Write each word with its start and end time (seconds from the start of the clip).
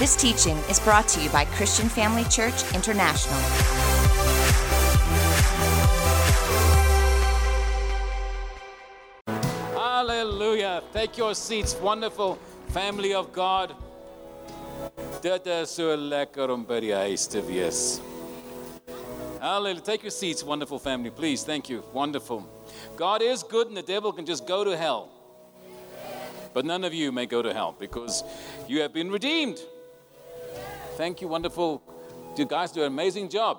This 0.00 0.16
teaching 0.16 0.56
is 0.70 0.80
brought 0.80 1.06
to 1.08 1.20
you 1.20 1.28
by 1.28 1.44
Christian 1.44 1.86
Family 1.86 2.24
Church 2.30 2.54
International. 2.74 3.38
Hallelujah. 9.74 10.82
Take 10.94 11.18
your 11.18 11.34
seats, 11.34 11.74
wonderful 11.74 12.38
family 12.68 13.12
of 13.12 13.30
God. 13.34 13.76
Dit 15.20 15.46
is 15.46 15.68
so 15.68 15.94
lekker 15.94 16.48
om 16.48 16.64
by 16.64 16.80
die 16.80 16.96
huis 16.96 17.26
te 17.28 17.42
wees. 17.42 18.00
Hallelujah. 19.38 19.82
Take 19.82 20.04
your 20.04 20.10
seats, 20.10 20.42
wonderful 20.42 20.78
family, 20.78 21.10
please. 21.10 21.44
Thank 21.44 21.68
you. 21.68 21.84
Wonderful. 21.92 22.48
God 22.96 23.20
is 23.20 23.42
good 23.42 23.68
and 23.68 23.76
the 23.76 23.82
devil 23.82 24.14
can 24.14 24.24
just 24.24 24.46
go 24.46 24.64
to 24.64 24.74
hell. 24.74 25.10
But 26.54 26.64
none 26.64 26.84
of 26.84 26.94
you 26.94 27.12
may 27.12 27.26
go 27.26 27.42
to 27.42 27.52
hell 27.52 27.76
because 27.78 28.24
you 28.66 28.80
have 28.80 28.94
been 28.94 29.10
redeemed. 29.10 29.60
Thank 31.00 31.22
you, 31.22 31.28
wonderful. 31.28 31.80
You 32.36 32.44
guys 32.44 32.72
do 32.72 32.82
an 32.82 32.88
amazing 32.88 33.30
job. 33.30 33.56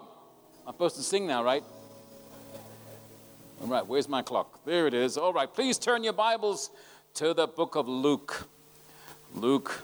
I'm 0.68 0.74
supposed 0.74 0.96
to 0.98 1.02
sing 1.02 1.26
now, 1.26 1.44
right? 1.44 1.64
All 3.60 3.68
right, 3.68 3.84
where's 3.84 4.08
my 4.08 4.22
clock? 4.22 4.64
There 4.64 4.86
it 4.86 4.94
is. 4.94 5.18
All 5.18 5.34
right, 5.34 5.52
please 5.52 5.80
turn 5.80 6.04
your 6.04 6.14
Bibles 6.14 6.70
to 7.16 7.34
the 7.34 7.48
book 7.48 7.74
of 7.74 7.88
Luke. 7.88 8.48
Luke 9.34 9.82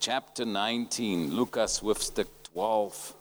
chapter 0.00 0.46
19. 0.46 1.36
Lukas 1.36 1.80
hoofstuk 1.80 2.28
12. 2.54 3.12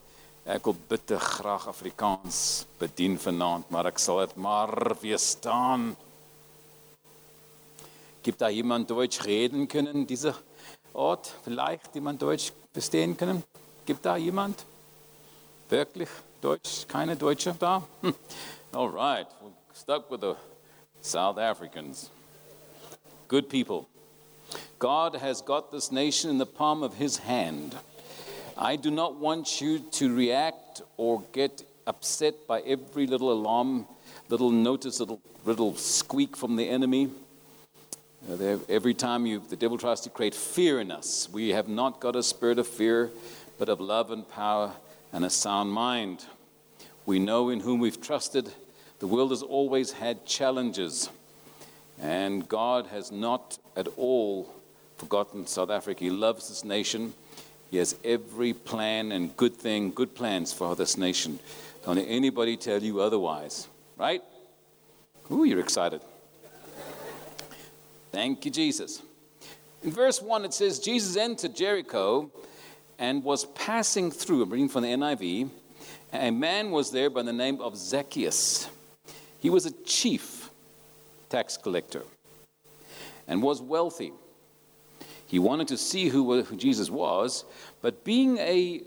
Ek 0.45 0.63
wil 0.63 0.77
bitter 0.87 1.19
graag 1.19 1.67
Afrikaans 1.67 2.63
bedien 2.79 3.19
vanaand, 3.19 3.67
maar 3.67 3.91
ek 3.91 3.99
sal 3.99 4.23
dit 4.23 4.39
maar 4.39 4.71
weer 5.03 5.19
staan. 5.19 5.97
Gibt 8.23 8.39
da 8.39 8.47
jemand 8.47 8.87
Deutsch 8.87 9.19
reden 9.27 9.67
können, 9.67 10.07
dieser 10.07 10.46
Ort? 10.97 11.31
Vielleicht 11.43 11.93
jemand 11.93 12.19
Deutsch 12.23 12.51
verstehen 12.73 13.15
können? 13.15 13.43
Gibt 13.85 14.03
da 14.03 14.17
jemand? 14.17 14.65
Wirklich 15.69 16.09
Deutsch? 16.41 16.87
Keine 16.87 17.15
Deutsche 17.15 17.53
da? 17.59 17.83
Hm. 18.01 18.15
All 18.73 18.89
right, 18.89 19.27
we're 19.39 19.51
stuck 19.73 20.09
with 20.09 20.21
the 20.21 20.35
South 20.99 21.37
Africans. 21.37 22.09
Good 23.27 23.47
people. 23.47 23.85
God 24.79 25.15
has 25.15 25.41
got 25.41 25.71
this 25.71 25.91
nation 25.91 26.31
in 26.31 26.39
the 26.39 26.47
palm 26.47 26.81
of 26.81 26.95
his 26.95 27.19
hand. 27.19 27.75
I 28.57 28.75
do 28.75 28.89
not 28.89 29.19
want 29.19 29.61
you 29.61 29.79
to 29.99 30.15
react 30.15 30.81
or 30.97 31.21
get 31.31 31.63
upset 31.85 32.47
by 32.47 32.61
every 32.61 33.05
little 33.05 33.31
alarm, 33.31 33.85
little 34.29 34.49
notice, 34.49 34.99
little, 34.99 35.21
little 35.45 35.75
squeak 35.75 36.35
from 36.35 36.55
the 36.55 36.67
enemy. 36.67 37.11
Every 38.29 38.93
time 38.93 39.25
you, 39.25 39.41
the 39.47 39.55
devil 39.55 39.77
tries 39.77 40.01
to 40.01 40.09
create 40.09 40.35
fear 40.35 40.81
in 40.81 40.91
us, 40.91 41.29
we 41.31 41.49
have 41.49 41.69
not 41.69 42.01
got 42.01 42.15
a 42.17 42.23
spirit 42.23 42.59
of 42.59 42.67
fear, 42.67 43.09
but 43.57 43.69
of 43.69 43.79
love 43.79 44.11
and 44.11 44.27
power 44.29 44.73
and 45.13 45.23
a 45.23 45.29
sound 45.29 45.71
mind. 45.71 46.25
We 47.05 47.19
know 47.19 47.49
in 47.49 47.61
whom 47.61 47.79
we've 47.79 48.01
trusted. 48.01 48.51
The 48.99 49.07
world 49.07 49.29
has 49.29 49.43
always 49.43 49.93
had 49.93 50.25
challenges, 50.25 51.09
and 52.01 52.49
God 52.49 52.87
has 52.87 53.13
not 53.13 53.59
at 53.77 53.87
all 53.95 54.53
forgotten 54.97 55.47
South 55.47 55.69
Africa. 55.69 56.03
He 56.03 56.09
loves 56.09 56.49
this 56.49 56.65
nation. 56.65 57.13
He 57.71 57.77
has 57.77 57.95
every 58.03 58.51
plan 58.51 59.13
and 59.13 59.37
good 59.37 59.55
thing, 59.55 59.91
good 59.91 60.15
plans 60.15 60.51
for 60.51 60.75
this 60.75 60.97
nation. 60.97 61.39
Don't 61.85 61.95
let 61.95 62.07
anybody 62.09 62.57
tell 62.57 62.83
you 62.83 62.99
otherwise, 62.99 63.69
right? 63.95 64.21
Ooh, 65.31 65.45
you're 65.45 65.61
excited. 65.61 66.01
Thank 68.17 68.45
you, 68.45 68.49
Jesus. 68.49 69.03
In 69.83 69.91
verse 69.91 70.23
1, 70.23 70.43
it 70.45 70.51
says, 70.51 70.79
Jesus 70.79 71.15
entered 71.15 71.55
Jericho 71.55 72.31
and 72.97 73.23
was 73.23 73.45
passing 73.45 74.09
through. 74.09 74.41
I'm 74.41 74.49
reading 74.49 74.69
from 74.69 74.81
the 74.81 74.87
NIV. 74.87 75.51
A 76.13 76.31
man 76.31 76.71
was 76.71 76.89
there 76.89 77.11
by 77.11 77.21
the 77.21 77.31
name 77.31 77.61
of 77.61 77.77
Zacchaeus. 77.77 78.69
He 79.39 79.51
was 79.51 79.67
a 79.67 79.71
chief 79.83 80.49
tax 81.29 81.57
collector 81.57 82.01
and 83.27 83.43
was 83.43 83.61
wealthy. 83.61 84.13
He 85.27 85.37
wanted 85.37 85.67
to 85.67 85.77
see 85.77 86.09
who, 86.09 86.41
who 86.41 86.55
Jesus 86.55 86.89
was, 86.89 87.45
but 87.83 88.03
being 88.03 88.39
a 88.39 88.81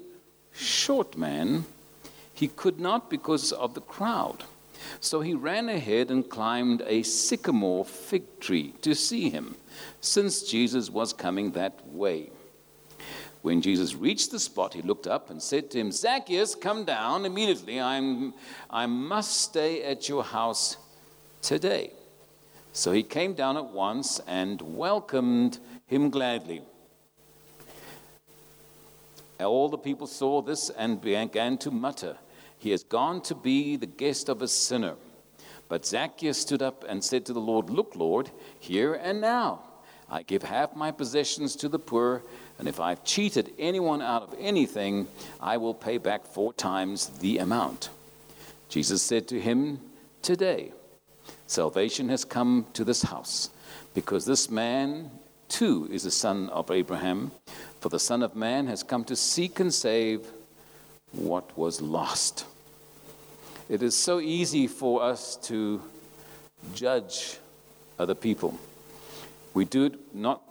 short 0.53 1.17
man, 1.17 1.67
he 2.35 2.49
could 2.49 2.81
not 2.81 3.09
because 3.09 3.53
of 3.53 3.75
the 3.75 3.81
crowd. 3.81 4.43
So 5.01 5.21
he 5.21 5.35
ran 5.35 5.69
ahead 5.69 6.11
and 6.11 6.29
climbed 6.29 6.83
a 6.87 7.03
sycamore 7.03 7.85
fig 7.85 8.41
tree 8.41 8.75
to 8.83 8.95
see 8.95 9.31
him, 9.31 9.57
since 10.01 10.43
Jesus 10.43 10.91
was 10.91 11.13
coming 11.13 11.53
that 11.53 11.87
way. 11.87 12.31
When 13.43 13.63
Jesus 13.63 13.95
reached 13.95 14.31
the 14.31 14.39
spot, 14.39 14.75
he 14.75 14.83
looked 14.83 15.07
up 15.07 15.31
and 15.31 15.43
said 15.43 15.71
to 15.71 15.79
him, 15.79 15.93
Zacchaeus, 15.93 16.55
come 16.55 16.85
down 16.85 17.25
immediately. 17.25 17.81
I'm, 17.81 18.35
I 18.69 18.85
must 18.87 19.41
stay 19.41 19.83
at 19.83 20.09
your 20.09 20.23
house 20.23 20.77
today. 21.41 21.93
So 22.73 22.93
he 22.93 23.03
came 23.03 23.35
down 23.35 23.57
at 23.57 23.65
once 23.65 24.21
and 24.27 24.61
welcomed 24.61 25.59
him 25.87 26.11
gladly. 26.11 26.63
All 29.41 29.71
the 29.71 29.79
people 29.79 30.07
saw 30.07 30.43
this 30.43 30.69
and 30.69 31.01
began 31.01 31.57
to 31.59 31.71
mutter, 31.71 32.19
He 32.61 32.71
has 32.73 32.85
gone 32.85 33.23
to 33.23 33.35
be 33.35 33.77
the 33.77 33.87
guest 33.87 34.29
of 34.29 34.43
a 34.43 34.47
sinner. 34.47 34.95
But 35.71 35.87
Zacchaeus 35.87 36.37
stood 36.37 36.61
up 36.61 36.85
and 36.87 37.03
said 37.03 37.25
to 37.27 37.33
the 37.33 37.41
Lord, 37.41 37.71
Look, 37.71 37.97
Lord, 37.97 38.31
here 38.59 38.93
and 38.95 39.19
now. 39.21 39.63
I 40.11 40.23
give 40.23 40.43
half 40.43 40.77
my 40.77 40.91
possessions 40.91 41.57
to 41.57 41.69
the 41.71 41.79
poor, 41.79 42.23
and 42.59 42.69
if 42.69 42.79
I've 42.79 43.03
cheated 43.03 43.55
anyone 43.59 44.03
out 44.03 44.23
of 44.23 44.35
anything, 44.39 45.09
I 45.41 45.57
will 45.57 45.73
pay 45.73 45.97
back 45.97 46.27
four 46.27 46.53
times 46.53 47.07
the 47.21 47.39
amount. 47.39 47.89
Jesus 48.69 49.03
said 49.03 49.27
to 49.29 49.41
him, 49.41 49.81
Today, 50.21 50.73
salvation 51.47 52.11
has 52.11 52.27
come 52.27 52.67
to 52.75 52.85
this 52.85 53.03
house, 53.03 53.49
because 53.95 54.27
this 54.27 54.51
man 54.51 55.11
too 55.49 55.89
is 55.91 56.05
a 56.05 56.11
son 56.11 56.51
of 56.51 56.71
Abraham. 56.71 57.31
For 57.81 57.89
the 57.89 57.99
Son 57.99 58.23
of 58.23 58.37
Man 58.37 58.67
has 58.67 58.83
come 58.83 59.05
to 59.05 59.17
seek 59.17 59.59
and 59.59 59.73
save 59.73 60.31
what 61.13 61.57
was 61.57 61.81
lost. 61.81 62.47
It 63.69 63.83
is 63.83 63.97
so 63.97 64.21
easy 64.21 64.67
for 64.67 65.03
us 65.03 65.37
to 65.45 65.81
judge 66.75 67.39
other 67.99 68.15
people. 68.15 68.59
We 69.55 69.65
do 69.65 69.85
it 69.85 70.15
not 70.15 70.43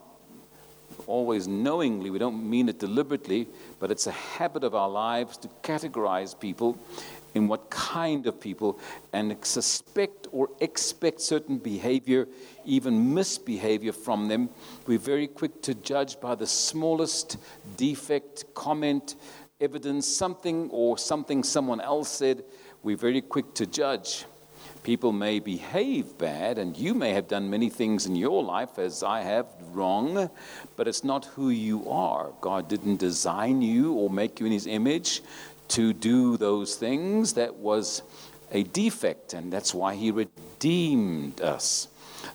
always 1.08 1.48
knowingly, 1.48 2.10
we 2.10 2.20
don't 2.20 2.50
mean 2.50 2.70
it 2.70 2.80
deliberately, 2.80 3.48
but 3.80 3.92
it's 3.92 4.08
a 4.08 4.12
habit 4.12 4.64
of 4.64 4.76
our 4.76 4.90
lives 4.90 5.38
to 5.38 5.48
categorize 5.64 6.40
people 6.40 6.78
in 7.36 7.48
what 7.48 7.70
kind 7.70 8.26
of 8.28 8.40
people 8.40 8.80
and 9.14 9.36
suspect 9.46 10.28
or 10.32 10.50
expect 10.60 11.22
certain 11.22 11.58
behavior, 11.58 12.28
even 12.66 13.14
misbehavior 13.14 13.92
from 13.92 14.28
them. 14.28 14.50
We're 14.88 14.98
very 14.98 15.28
quick 15.28 15.62
to 15.64 15.74
judge 15.74 16.20
by 16.20 16.36
the 16.36 16.48
smallest 16.48 17.38
defect, 17.78 18.46
comment, 18.54 19.16
evidence, 19.62 20.08
something 20.08 20.70
or 20.72 20.98
something 20.98 21.44
someone 21.44 21.82
else 21.82 22.10
said. 22.10 22.44
We're 22.82 22.96
very 22.96 23.22
quick 23.22 23.54
to 23.56 23.66
judge. 23.66 24.26
People 24.84 25.12
may 25.12 25.40
behave 25.40 26.18
bad, 26.18 26.58
and 26.58 26.78
you 26.78 26.94
may 26.94 27.12
have 27.12 27.28
done 27.28 27.50
many 27.50 27.70
things 27.70 28.06
in 28.06 28.16
your 28.16 28.42
life, 28.42 28.80
as 28.80 29.04
I 29.04 29.22
have, 29.22 29.48
wrong, 29.74 30.30
but 30.78 30.88
it's 30.88 31.04
not 31.04 31.26
who 31.26 31.50
you 31.50 31.90
are. 31.90 32.32
God 32.40 32.70
didn't 32.70 32.98
design 32.98 33.62
you 33.62 33.94
or 33.94 34.10
make 34.10 34.40
you 34.40 34.46
in 34.46 34.54
His 34.54 34.66
image 34.66 35.22
to 35.70 35.92
do 35.92 36.38
those 36.38 36.78
things. 36.78 37.34
That 37.34 37.56
was 37.56 38.02
a 38.52 38.64
defect, 38.64 39.34
and 39.34 39.52
that's 39.52 39.74
why 39.74 39.96
he 39.96 40.12
redeemed 40.12 41.42
us. 41.42 41.88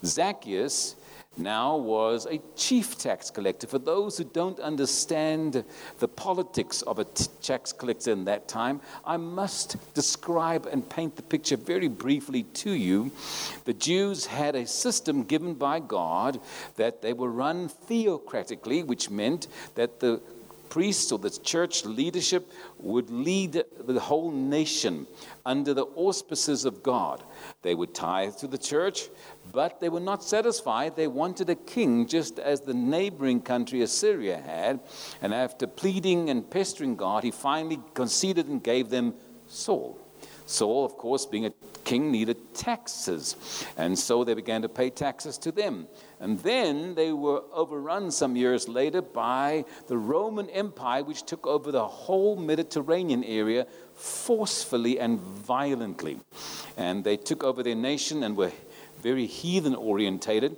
Zacchaeus 0.05 0.97
now 1.37 1.77
was 1.77 2.27
a 2.27 2.41
chief 2.56 2.99
tax 2.99 3.31
collector. 3.31 3.67
For 3.67 3.78
those 3.78 4.19
who 4.19 4.25
don't 4.25 4.59
understand 4.61 5.65
the 5.98 6.09
politics 6.09 6.83
of 6.83 6.98
a 6.98 7.04
t- 7.04 7.27
tax 7.42 7.72
collector 7.72 8.13
in 8.13 8.25
that 8.25 8.48
time, 8.48 8.81
I 9.04 9.16
must 9.16 9.77
describe 9.95 10.66
and 10.66 10.89
paint 10.89 11.16
the 11.16 11.22
picture 11.22 11.57
very 11.57 11.89
briefly 11.89 12.45
to 12.45 12.71
you. 12.71 13.10
The 13.65 13.75
Jews 13.75 14.27
had 14.27 14.54
a 14.54 14.66
system 14.66 15.25
given 15.25 15.54
by 15.54 15.81
God 15.81 16.41
that 16.77 17.03
they 17.03 17.13
were 17.13 17.31
run 17.31 17.69
theocratically, 17.69 18.84
which 18.84 19.10
meant 19.10 19.48
that 19.75 20.01
the 20.01 20.21
priests 20.74 21.12
or 21.12 21.21
the 21.21 21.30
church 21.30 21.84
leadership 21.84 22.50
would 22.80 23.09
lead 23.09 23.62
the 23.86 24.00
whole 24.00 24.32
nation 24.32 25.06
under 25.47 25.72
the 25.72 25.84
auspices 25.94 26.65
of 26.65 26.82
God. 26.82 27.22
They 27.62 27.76
would 27.76 27.94
tithe 27.94 28.34
to 28.38 28.48
the 28.48 28.59
church, 28.59 29.09
but 29.53 29.78
they 29.78 29.88
were 29.88 30.00
not 30.00 30.24
satisfied. 30.24 30.97
They 30.97 31.06
wanted 31.06 31.48
a 31.48 31.54
king, 31.54 32.09
just 32.09 32.41
as 32.41 32.60
the 32.60 32.74
neighboring 32.74 33.42
country 33.42 33.82
Assyria 33.82 34.38
had. 34.38 34.80
And 35.22 35.32
after 35.32 35.68
pleading 35.68 36.28
and 36.28 36.50
pestering 36.50 36.97
God, 36.97 37.22
he 37.22 37.30
finally 37.30 37.78
conceded 37.94 38.48
and 38.48 38.60
gave 38.60 38.91
them 38.91 39.15
Saul. 39.47 40.03
Saul, 40.47 40.85
of 40.85 40.97
course, 40.97 41.25
being 41.27 41.47
a 41.47 41.53
king, 41.85 42.11
needed 42.11 42.55
taxes. 42.55 43.37
And 43.77 43.99
so 43.99 44.25
they 44.25 44.35
began 44.35 44.63
to 44.63 44.69
pay 44.69 44.91
taxes 44.91 45.39
to 45.39 45.53
them. 45.53 45.87
And 46.21 46.39
then 46.41 46.95
they 46.95 47.13
were 47.13 47.43
overrun 47.53 48.11
some 48.11 48.37
years 48.37 48.69
later 48.69 49.03
by 49.03 49.65
the 49.87 49.99
Roman 49.99 50.49
Empire, 50.51 51.05
which 51.05 51.25
took 51.25 51.47
over 51.47 51.71
the 51.71 51.87
whole 51.87 52.37
Mediterranean 52.37 53.25
area 53.25 53.67
forcefully 53.95 54.99
and 54.99 55.21
violently. 55.21 56.19
And 56.77 57.05
they 57.05 57.17
took 57.17 57.45
over 57.45 57.63
their 57.63 57.75
nation 57.75 58.23
and 58.23 58.37
were 58.37 58.53
very 59.03 59.27
heathen 59.27 59.75
orientated 59.75 60.57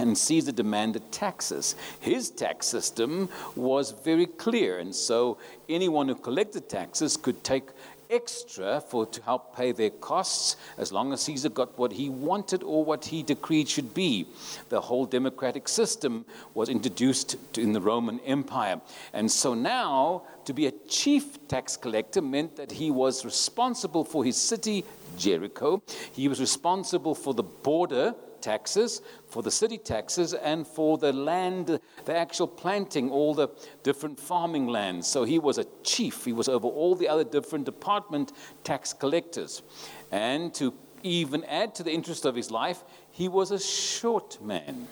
and 0.00 0.16
Caesar 0.16 0.52
demanded 0.52 1.12
taxes. 1.12 1.76
His 2.00 2.30
tax 2.30 2.66
system 2.66 3.28
was 3.54 3.90
very 3.90 4.26
clear, 4.26 4.78
and 4.78 4.94
so 4.94 5.36
anyone 5.68 6.08
who 6.08 6.14
collected 6.14 6.68
taxes 6.68 7.18
could 7.18 7.44
take 7.44 7.68
extra 8.10 8.80
for 8.80 9.06
to 9.06 9.22
help 9.22 9.56
pay 9.56 9.72
their 9.72 9.90
costs 9.90 10.56
as 10.76 10.92
long 10.92 11.12
as 11.12 11.20
Caesar 11.22 11.48
got 11.48 11.78
what 11.78 11.92
he 11.92 12.08
wanted 12.08 12.62
or 12.62 12.84
what 12.84 13.04
he 13.06 13.22
decreed 13.22 13.68
should 13.68 13.94
be. 13.94 14.26
The 14.68 14.80
whole 14.80 15.06
democratic 15.06 15.68
system 15.68 16.24
was 16.54 16.68
introduced 16.68 17.36
in 17.56 17.72
the 17.72 17.80
Roman 17.80 18.20
Empire. 18.20 18.80
And 19.12 19.30
so 19.30 19.54
now 19.54 20.22
to 20.44 20.52
be 20.52 20.66
a 20.66 20.72
chief 20.88 21.46
tax 21.48 21.76
collector 21.76 22.22
meant 22.22 22.56
that 22.56 22.72
he 22.72 22.90
was 22.90 23.24
responsible 23.24 24.04
for 24.04 24.24
his 24.24 24.36
city, 24.36 24.84
Jericho. 25.16 25.82
He 26.12 26.28
was 26.28 26.40
responsible 26.40 27.14
for 27.14 27.34
the 27.34 27.42
border 27.42 28.14
taxes, 28.42 29.02
for 29.28 29.42
the 29.42 29.50
city 29.50 29.78
taxes, 29.78 30.34
and 30.34 30.66
for 30.66 30.98
the 30.98 31.12
land, 31.12 31.80
the 32.04 32.16
actual 32.16 32.48
planting, 32.48 33.10
all 33.10 33.34
the 33.34 33.48
different 33.82 34.18
farming 34.18 34.66
lands. 34.66 35.06
So 35.06 35.24
he 35.24 35.38
was 35.38 35.58
a 35.58 35.66
chief. 35.82 36.24
He 36.24 36.32
was 36.32 36.48
over 36.48 36.66
all 36.66 36.94
the 36.94 37.08
other 37.08 37.24
different 37.24 37.64
department 37.64 38.32
tax 38.64 38.92
collectors. 38.92 39.62
And 40.10 40.52
to 40.54 40.74
even 41.02 41.44
add 41.44 41.74
to 41.76 41.82
the 41.82 41.92
interest 41.92 42.24
of 42.24 42.34
his 42.34 42.50
life, 42.50 42.82
he 43.10 43.28
was 43.28 43.50
a 43.50 43.58
short 43.58 44.42
man. 44.42 44.88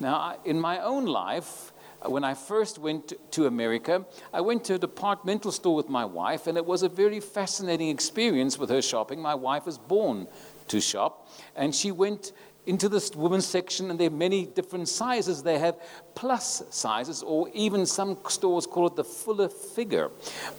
Now, 0.00 0.36
in 0.44 0.60
my 0.60 0.80
own 0.80 1.06
life, 1.06 1.72
when 2.06 2.24
I 2.24 2.34
first 2.34 2.78
went 2.78 3.14
to 3.32 3.46
America, 3.46 4.04
I 4.32 4.40
went 4.40 4.64
to 4.64 4.74
a 4.74 4.78
departmental 4.78 5.52
store 5.52 5.74
with 5.74 5.88
my 5.88 6.04
wife, 6.04 6.46
and 6.46 6.58
it 6.58 6.66
was 6.66 6.82
a 6.82 6.88
very 6.88 7.20
fascinating 7.20 7.88
experience 7.88 8.58
with 8.58 8.70
her 8.70 8.82
shopping. 8.82 9.20
My 9.20 9.34
wife 9.34 9.66
was 9.66 9.78
born 9.78 10.26
to 10.68 10.80
shop. 10.80 11.28
And 11.56 11.74
she 11.74 11.92
went 11.92 12.32
into 12.66 12.88
this 12.88 13.14
women's 13.14 13.46
section, 13.46 13.90
and 13.90 14.00
there 14.00 14.06
are 14.06 14.10
many 14.10 14.46
different 14.46 14.88
sizes. 14.88 15.42
They 15.42 15.58
have 15.58 15.76
plus 16.14 16.62
sizes, 16.70 17.22
or 17.22 17.48
even 17.52 17.84
some 17.86 18.16
stores 18.28 18.66
call 18.66 18.86
it 18.86 18.96
the 18.96 19.04
fuller 19.04 19.48
figure. 19.48 20.10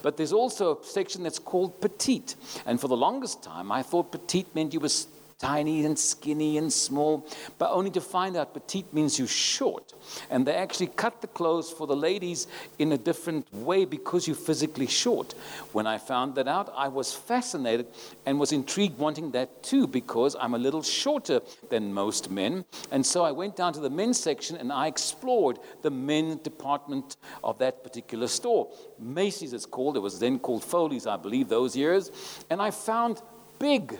But 0.03 0.17
there's 0.17 0.33
also 0.33 0.77
a 0.77 0.83
section 0.83 1.23
that's 1.23 1.39
called 1.39 1.81
petite. 1.81 2.35
And 2.65 2.79
for 2.79 2.87
the 2.87 2.97
longest 2.97 3.43
time, 3.43 3.71
I 3.71 3.81
thought 3.81 4.11
petite 4.11 4.53
meant 4.53 4.73
you 4.73 4.79
was 4.79 5.07
tiny 5.37 5.85
and 5.85 5.97
skinny 5.97 6.57
and 6.57 6.71
small, 6.71 7.27
but 7.57 7.69
only 7.71 7.91
to 7.91 8.01
find 8.01 8.37
out 8.37 8.53
petite 8.53 8.93
means 8.93 9.19
you're 9.19 9.27
short. 9.27 9.93
And 10.29 10.45
they 10.45 10.53
actually 10.53 10.87
cut 10.87 11.21
the 11.21 11.27
clothes 11.27 11.71
for 11.71 11.87
the 11.87 11.95
ladies 11.95 12.47
in 12.79 12.91
a 12.93 12.97
different 12.97 13.51
way 13.53 13.85
because 13.85 14.27
you're 14.27 14.35
physically 14.35 14.87
short. 14.87 15.33
When 15.73 15.87
I 15.87 15.97
found 15.97 16.35
that 16.35 16.47
out, 16.47 16.71
I 16.75 16.87
was 16.87 17.13
fascinated 17.13 17.87
and 18.25 18.39
was 18.39 18.51
intrigued 18.51 18.97
wanting 18.97 19.31
that 19.31 19.63
too 19.63 19.87
because 19.87 20.35
I'm 20.39 20.53
a 20.53 20.57
little 20.57 20.83
shorter 20.83 21.41
than 21.69 21.93
most 21.93 22.31
men. 22.31 22.63
And 22.91 23.05
so 23.05 23.23
I 23.23 23.31
went 23.31 23.55
down 23.55 23.73
to 23.73 23.79
the 23.79 23.89
men's 23.89 24.19
section 24.19 24.55
and 24.57 24.71
I 24.71 24.87
explored 24.87 25.59
the 25.81 25.91
men's 25.91 26.37
department 26.37 27.17
of 27.43 27.57
that 27.59 27.83
particular 27.83 28.27
store. 28.27 28.71
Macy's 28.99 29.53
it's 29.53 29.65
called, 29.65 29.97
it 29.97 30.01
was 30.01 30.19
then 30.19 30.39
called 30.39 30.63
Foley's, 30.63 31.07
I 31.07 31.17
believe, 31.17 31.49
those 31.49 31.75
years. 31.75 32.11
And 32.49 32.61
I 32.61 32.71
found 32.71 33.21
big 33.59 33.97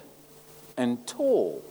and 0.78 1.06
tall. 1.08 1.64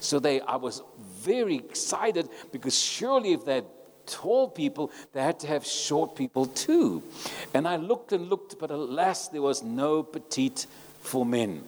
So 0.00 0.18
they, 0.18 0.40
I 0.40 0.56
was 0.56 0.82
very 1.20 1.56
excited 1.56 2.28
because 2.52 2.78
surely 2.78 3.32
if 3.32 3.44
they 3.44 3.56
had 3.56 3.66
tall 4.06 4.48
people, 4.48 4.90
they 5.12 5.22
had 5.22 5.40
to 5.40 5.46
have 5.46 5.66
short 5.66 6.16
people 6.16 6.46
too. 6.46 7.02
And 7.54 7.66
I 7.66 7.76
looked 7.76 8.12
and 8.12 8.28
looked, 8.28 8.58
but 8.58 8.70
alas, 8.70 9.28
there 9.28 9.42
was 9.42 9.62
no 9.62 10.02
petite 10.02 10.66
for 11.00 11.26
men. 11.26 11.64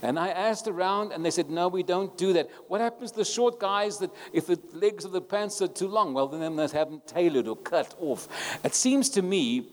And 0.00 0.18
I 0.18 0.28
asked 0.28 0.68
around, 0.68 1.12
and 1.12 1.24
they 1.24 1.30
said, 1.30 1.50
No, 1.50 1.66
we 1.66 1.82
don't 1.82 2.16
do 2.16 2.32
that. 2.34 2.48
What 2.68 2.80
happens 2.80 3.10
to 3.12 3.18
the 3.18 3.24
short 3.24 3.58
guys 3.58 3.98
that 3.98 4.10
if 4.32 4.46
the 4.46 4.58
legs 4.72 5.04
of 5.04 5.10
the 5.10 5.20
pants 5.20 5.60
are 5.60 5.66
too 5.68 5.88
long? 5.88 6.14
Well, 6.14 6.28
then 6.28 6.54
they 6.54 6.62
have 6.62 6.90
them 6.90 7.02
tailored 7.06 7.48
or 7.48 7.56
cut 7.56 7.94
off. 7.98 8.28
It 8.64 8.74
seems 8.74 9.08
to 9.10 9.22
me 9.22 9.66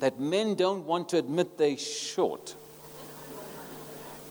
that 0.00 0.18
men 0.18 0.56
don't 0.56 0.84
want 0.84 1.10
to 1.10 1.18
admit 1.18 1.58
they're 1.58 1.76
short. 1.76 2.56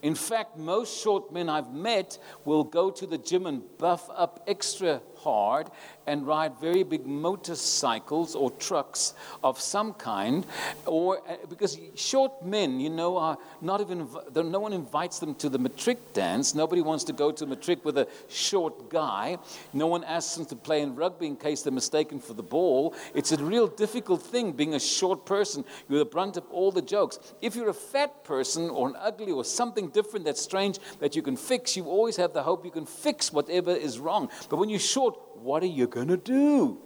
In 0.02 0.16
fact, 0.16 0.58
most 0.58 1.02
short 1.02 1.32
men 1.32 1.48
I've 1.48 1.74
met 1.74 2.18
will 2.44 2.64
go 2.64 2.90
to 2.90 3.06
the 3.06 3.18
gym 3.18 3.46
and 3.46 3.62
buff 3.78 4.10
up 4.16 4.44
extra 4.48 5.02
hard 5.24 5.68
and 6.08 6.26
ride 6.26 6.60
very 6.60 6.84
big 6.84 7.06
motorcycles 7.06 8.36
or 8.36 8.52
trucks 8.52 9.14
of 9.44 9.60
some 9.60 9.94
kind, 9.94 10.46
or 10.86 11.20
uh, 11.30 11.36
because 11.50 11.78
short 11.96 12.44
men, 12.46 12.80
you 12.80 12.90
know, 12.90 13.18
are 13.18 13.38
not 13.62 13.82
even 13.82 14.08
no 14.36 14.60
one 14.60 14.74
invites 14.74 15.20
them 15.20 15.36
to 15.36 15.50
the 15.50 15.60
matric 15.60 16.14
dance. 16.14 16.56
Nobody 16.56 16.82
wants 16.82 17.04
to 17.06 17.14
go 17.14 17.32
to 17.32 17.46
matric 17.46 17.86
with 17.86 17.98
a 17.98 18.08
short 18.30 18.90
guy. 18.90 19.38
No 19.74 19.88
one 19.88 20.04
asks 20.04 20.36
them 20.36 20.46
to 20.48 20.56
play 20.56 20.82
in 20.82 20.96
rugby 20.96 21.28
in 21.28 21.36
case 21.36 21.62
they're 21.62 21.72
mistaken 21.72 22.20
for 22.20 22.34
the 22.34 22.44
ball. 22.44 22.96
It's 23.14 23.32
a 23.32 23.38
real 23.38 23.68
difficult 23.68 24.22
thing 24.22 24.52
being 24.54 24.74
a 24.74 24.80
short 24.80 25.26
person. 25.26 25.64
You're 25.88 26.00
the 26.00 26.06
brunt 26.06 26.38
of 26.38 26.44
all 26.52 26.72
the 26.72 26.82
jokes. 26.82 27.20
If 27.42 27.56
you're 27.56 27.70
a 27.70 27.74
fat 27.74 28.24
person 28.24 28.70
or 28.70 28.90
an 28.90 28.96
ugly 29.00 29.32
or 29.32 29.46
something 29.46 29.90
different 29.90 30.26
that's 30.26 30.42
strange 30.42 30.80
that 31.00 31.16
you 31.16 31.22
can 31.22 31.38
fix, 31.38 31.78
you 31.78 31.86
always 31.86 32.18
have 32.18 32.34
the 32.34 32.44
hope 32.44 32.66
you 32.66 32.72
can 32.72 32.86
fix 32.86 33.32
whatever 33.32 33.72
is 33.72 34.00
wrong. 34.00 34.30
But 34.50 34.58
when 34.58 34.70
you're 34.70 34.80
short, 34.80 35.11
what 35.36 35.64
are 35.64 35.68
you 35.68 35.88
going 35.88 36.08
to 36.08 36.18
do? 36.18 36.78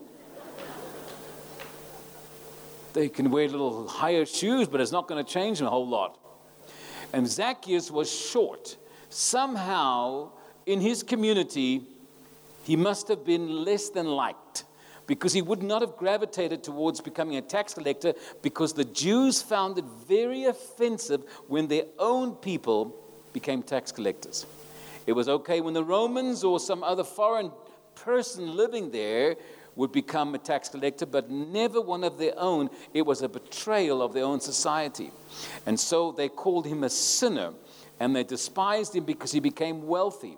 They 2.92 3.08
can 3.10 3.30
wear 3.30 3.46
little 3.48 3.86
higher 3.86 4.24
shoes, 4.24 4.68
but 4.68 4.80
it's 4.80 4.92
not 4.92 5.06
going 5.06 5.22
to 5.22 5.30
change 5.30 5.58
them 5.58 5.66
a 5.66 5.70
whole 5.70 5.86
lot. 5.86 6.18
And 7.12 7.28
Zacchaeus 7.28 7.90
was 7.90 8.10
short. 8.10 8.76
Somehow, 9.10 10.30
in 10.64 10.80
his 10.80 11.02
community, 11.02 11.82
he 12.64 12.74
must 12.74 13.08
have 13.08 13.24
been 13.24 13.64
less 13.64 13.90
than 13.90 14.06
liked 14.06 14.64
because 15.06 15.32
he 15.32 15.42
would 15.42 15.62
not 15.62 15.82
have 15.82 15.96
gravitated 15.96 16.64
towards 16.64 17.00
becoming 17.00 17.36
a 17.36 17.42
tax 17.42 17.74
collector 17.74 18.14
because 18.42 18.72
the 18.72 18.84
Jews 18.84 19.40
found 19.42 19.78
it 19.78 19.84
very 20.08 20.44
offensive 20.44 21.22
when 21.48 21.68
their 21.68 21.84
own 21.98 22.34
people 22.34 22.96
became 23.32 23.62
tax 23.62 23.92
collectors. 23.92 24.46
It 25.06 25.12
was 25.12 25.28
okay 25.28 25.60
when 25.60 25.74
the 25.74 25.84
Romans 25.84 26.42
or 26.42 26.58
some 26.58 26.82
other 26.82 27.04
foreign 27.04 27.52
person 28.06 28.54
living 28.54 28.92
there 28.92 29.34
would 29.74 29.90
become 29.90 30.32
a 30.36 30.38
tax 30.38 30.68
collector, 30.68 31.04
but 31.04 31.28
never 31.28 31.80
one 31.80 32.04
of 32.04 32.18
their 32.18 32.38
own. 32.38 32.70
It 32.94 33.02
was 33.02 33.20
a 33.20 33.28
betrayal 33.28 34.00
of 34.00 34.14
their 34.14 34.22
own 34.22 34.40
society. 34.40 35.10
And 35.66 35.78
so 35.78 36.12
they 36.12 36.28
called 36.28 36.66
him 36.66 36.84
a 36.84 36.88
sinner, 36.88 37.52
and 37.98 38.14
they 38.14 38.22
despised 38.22 38.94
him 38.94 39.02
because 39.04 39.32
he 39.32 39.40
became 39.40 39.88
wealthy. 39.88 40.36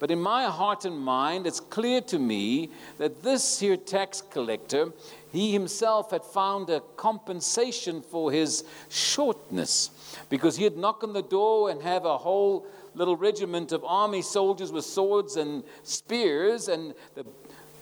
But 0.00 0.10
in 0.10 0.20
my 0.20 0.46
heart 0.46 0.84
and 0.84 0.98
mind, 0.98 1.46
it's 1.46 1.60
clear 1.60 2.00
to 2.02 2.18
me 2.18 2.70
that 2.98 3.22
this 3.22 3.60
here 3.60 3.76
tax 3.76 4.20
collector, 4.20 4.92
he 5.30 5.52
himself 5.52 6.10
had 6.10 6.24
found 6.24 6.68
a 6.68 6.80
compensation 6.96 8.02
for 8.02 8.32
his 8.32 8.64
shortness 8.88 9.90
because 10.30 10.56
he 10.56 10.64
had 10.64 10.76
knocked 10.76 11.04
on 11.04 11.12
the 11.12 11.22
door 11.22 11.70
and 11.70 11.80
have 11.80 12.04
a 12.04 12.18
whole 12.18 12.66
little 12.98 13.16
regiment 13.16 13.72
of 13.72 13.84
army 13.84 14.20
soldiers 14.20 14.72
with 14.72 14.84
swords 14.84 15.36
and 15.36 15.62
spears, 15.84 16.68
and 16.68 16.94
the, 17.14 17.24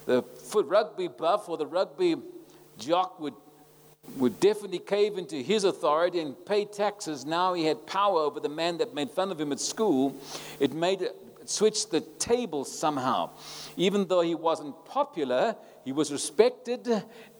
the 0.05 0.23
foot 0.23 0.67
rugby 0.67 1.09
buff 1.09 1.49
or 1.49 1.57
the 1.57 1.67
rugby 1.67 2.17
jock 2.79 3.19
would, 3.19 3.35
would 4.19 4.39
definitely 4.39 4.79
cave 4.79 5.17
into 5.17 5.37
his 5.37 5.65
authority 5.65 6.21
and 6.21 6.37
pay 6.45 6.67
taxes. 6.67 7.25
Now 7.25 7.55
he 7.55 7.65
had 7.65 7.87
power 7.87 8.21
over 8.21 8.39
the 8.39 8.51
man 8.51 8.77
that 8.79 8.95
made 8.95 9.11
fun 9.11 9.33
of 9.33 9.41
him 9.41 9.53
at 9.53 9.59
school. 9.59 10.15
It 10.61 10.75
made 10.75 11.01
it 11.01 11.17
switched 11.47 11.91
the 11.91 12.01
tables 12.01 12.77
somehow. 12.77 13.31
Even 13.77 14.07
though 14.07 14.21
he 14.21 14.35
wasn't 14.35 14.85
popular, 14.85 15.57
he 15.85 15.93
was 15.93 16.13
respected 16.13 16.87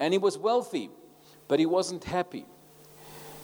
and 0.01 0.15
he 0.15 0.19
was 0.19 0.39
wealthy, 0.39 0.91
but 1.49 1.59
he 1.59 1.67
wasn't 1.67 2.05
happy. 2.05 2.47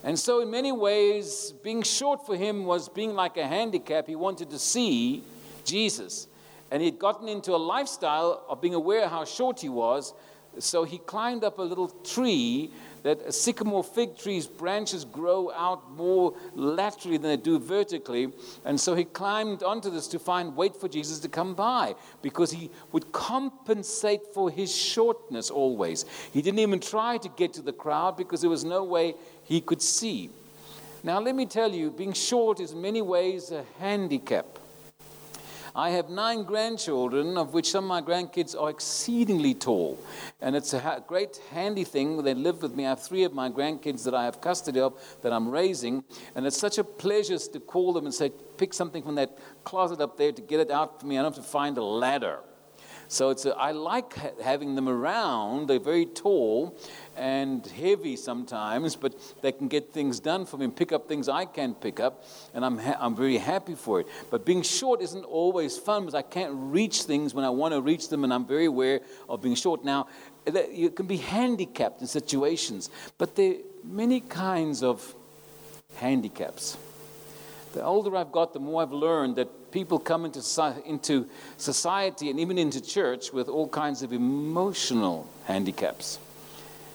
And 0.05 0.19
so, 0.19 0.41
in 0.41 0.51
many 0.51 0.73
ways, 0.73 1.53
being 1.63 1.83
short 1.83 2.27
for 2.27 2.37
him 2.37 2.65
was 2.65 2.89
being 2.89 3.15
like 3.15 3.37
a 3.37 3.47
handicap. 3.47 4.07
He 4.09 4.17
wanted 4.17 4.51
to 4.51 4.59
see 4.59 5.23
Jesus. 5.65 6.27
And 6.71 6.83
he'd 6.83 6.99
gotten 6.99 7.29
into 7.29 7.55
a 7.55 7.59
lifestyle 7.59 8.45
of 8.49 8.61
being 8.61 8.75
aware 8.75 9.09
how 9.09 9.25
short 9.25 9.61
he 9.61 9.69
was. 9.69 10.15
So 10.59 10.85
he 10.85 10.99
climbed 10.99 11.45
up 11.45 11.59
a 11.59 11.63
little 11.63 11.89
tree 11.89 12.73
that 13.03 13.21
a 13.23 13.33
sycamore 13.33 13.83
fig 13.83 14.17
tree's 14.17 14.47
branches 14.47 15.05
grow 15.05 15.51
out 15.51 15.91
more 15.93 16.35
laterally 16.55 17.17
than 17.17 17.31
they 17.31 17.37
do 17.37 17.59
vertically. 17.59 18.33
And 18.65 18.81
so 18.81 18.95
he 18.95 19.05
climbed 19.05 19.63
onto 19.63 19.91
this 19.91 20.07
to 20.09 20.19
find, 20.19 20.55
wait 20.55 20.77
for 20.77 20.89
Jesus 20.89 21.19
to 21.21 21.29
come 21.29 21.55
by 21.55 21.95
because 22.23 22.53
he 22.53 22.71
would 22.93 23.11
compensate 23.13 24.27
for 24.33 24.51
his 24.51 24.75
shortness 24.75 25.51
always. 25.51 26.05
He 26.33 26.43
didn't 26.43 26.61
even 26.61 26.81
try 26.81 27.19
to 27.19 27.29
get 27.31 27.55
to 27.55 27.63
the 27.63 27.73
crowd 27.73 28.17
because 28.17 28.41
there 28.41 28.51
was 28.51 28.65
no 28.65 28.85
way 28.85 29.15
he 29.53 29.61
could 29.61 29.83
see. 29.83 30.31
Now, 31.03 31.21
let 31.21 31.35
me 31.35 31.45
tell 31.45 31.71
you, 31.75 31.91
being 31.91 32.15
short 32.15 32.59
is 32.59 32.73
in 32.73 32.81
many 32.81 33.03
ways 33.03 33.51
a 33.51 33.65
handicap. 33.79 34.47
I 35.75 35.91
have 35.91 36.09
nine 36.09 36.45
grandchildren, 36.45 37.37
of 37.37 37.53
which 37.53 37.71
some 37.71 37.85
of 37.85 37.89
my 37.89 38.01
grandkids 38.01 38.59
are 38.59 38.71
exceedingly 38.71 39.53
tall. 39.55 39.99
And 40.41 40.57
it's 40.57 40.73
a 40.73 40.81
ha- 40.81 41.01
great 41.01 41.39
handy 41.51 41.85
thing. 41.85 42.17
when 42.17 42.25
They 42.25 42.35
live 42.35 42.63
with 42.63 42.75
me. 42.75 42.87
I 42.87 42.91
have 42.91 43.03
three 43.03 43.25
of 43.25 43.35
my 43.35 43.51
grandkids 43.51 44.05
that 44.05 44.15
I 44.15 44.25
have 44.25 44.41
custody 44.41 44.81
of 44.81 44.95
that 45.23 45.33
I'm 45.35 45.51
raising. 45.51 46.05
And 46.35 46.47
it's 46.47 46.59
such 46.59 46.79
a 46.79 46.85
pleasure 46.85 47.39
to 47.39 47.61
call 47.61 47.93
them 47.93 48.07
and 48.07 48.15
say, 48.15 48.31
pick 48.57 48.73
something 48.73 49.03
from 49.03 49.17
that 49.17 49.37
closet 49.65 50.01
up 50.01 50.17
there 50.17 50.33
to 50.33 50.43
get 50.43 50.61
it 50.61 50.71
out 50.71 51.01
for 51.01 51.07
me. 51.07 51.19
I 51.19 51.23
don't 51.23 51.35
have 51.35 51.45
to 51.45 51.51
find 51.51 51.77
a 51.77 51.85
ladder. 51.85 52.39
So 53.09 53.29
it's 53.29 53.45
a, 53.45 53.55
I 53.57 53.73
like 53.73 54.15
ha- 54.15 54.31
having 54.43 54.75
them 54.75 54.89
around. 54.89 55.69
They're 55.69 55.79
very 55.79 56.07
tall 56.07 56.79
and 57.17 57.67
heavy 57.67 58.17
sometimes, 58.17 58.97
but 58.97 59.15
they 59.43 59.53
can 59.53 59.69
get 59.69 59.93
things 59.93 60.21
done 60.21 60.47
for 60.47 60.57
me 60.57 60.65
and 60.65 60.75
pick 60.75 60.93
up 60.93 61.09
things 61.09 61.29
I 61.29 61.45
can't 61.45 61.81
pick 61.81 62.01
up, 62.01 62.25
and 62.55 62.65
I'm, 62.65 62.79
ha- 62.79 62.97
I'm 62.99 63.15
very 63.15 63.39
happy 63.39 63.75
for 63.75 64.01
it. 64.01 64.07
But 64.31 64.45
being 64.45 64.63
short 64.63 65.01
isn't 65.03 65.25
always 65.25 65.77
fun 65.79 66.03
because 66.03 66.15
I 66.15 66.23
can't 66.23 66.53
reach 66.55 67.03
things 67.03 67.35
when 67.35 67.45
I 67.45 67.51
want 67.51 67.75
to 67.75 67.81
reach 67.81 68.09
them, 68.09 68.25
and 68.25 68.33
I'm 68.33 68.47
very 68.47 68.67
aware 68.67 69.01
of 69.29 69.43
being 69.43 69.55
short. 69.55 69.85
Now, 69.85 70.09
you 70.71 70.91
can 70.91 71.07
be 71.07 71.19
handicapped 71.19 72.01
in 72.01 72.07
situations, 72.07 72.91
but 73.19 73.37
there 73.37 73.53
are 73.53 73.57
many 73.85 74.21
kinds 74.21 74.83
of 74.83 75.15
handicaps. 75.97 76.77
The 77.75 77.83
older 77.85 78.17
I've 78.17 78.33
got, 78.33 78.53
the 78.53 78.61
more 78.61 78.83
I've 78.83 78.93
learned 78.93 79.37
that 79.37 79.71
people 79.73 79.99
come 79.99 80.27
into, 80.27 80.43
into 80.87 81.27
society 81.57 82.29
and 82.29 82.39
even 82.39 82.59
into 82.59 82.81
church 82.81 83.33
with 83.33 83.49
all 83.49 83.69
kinds 83.69 84.03
of 84.03 84.13
emotional 84.13 85.27
handicaps. 85.45 86.19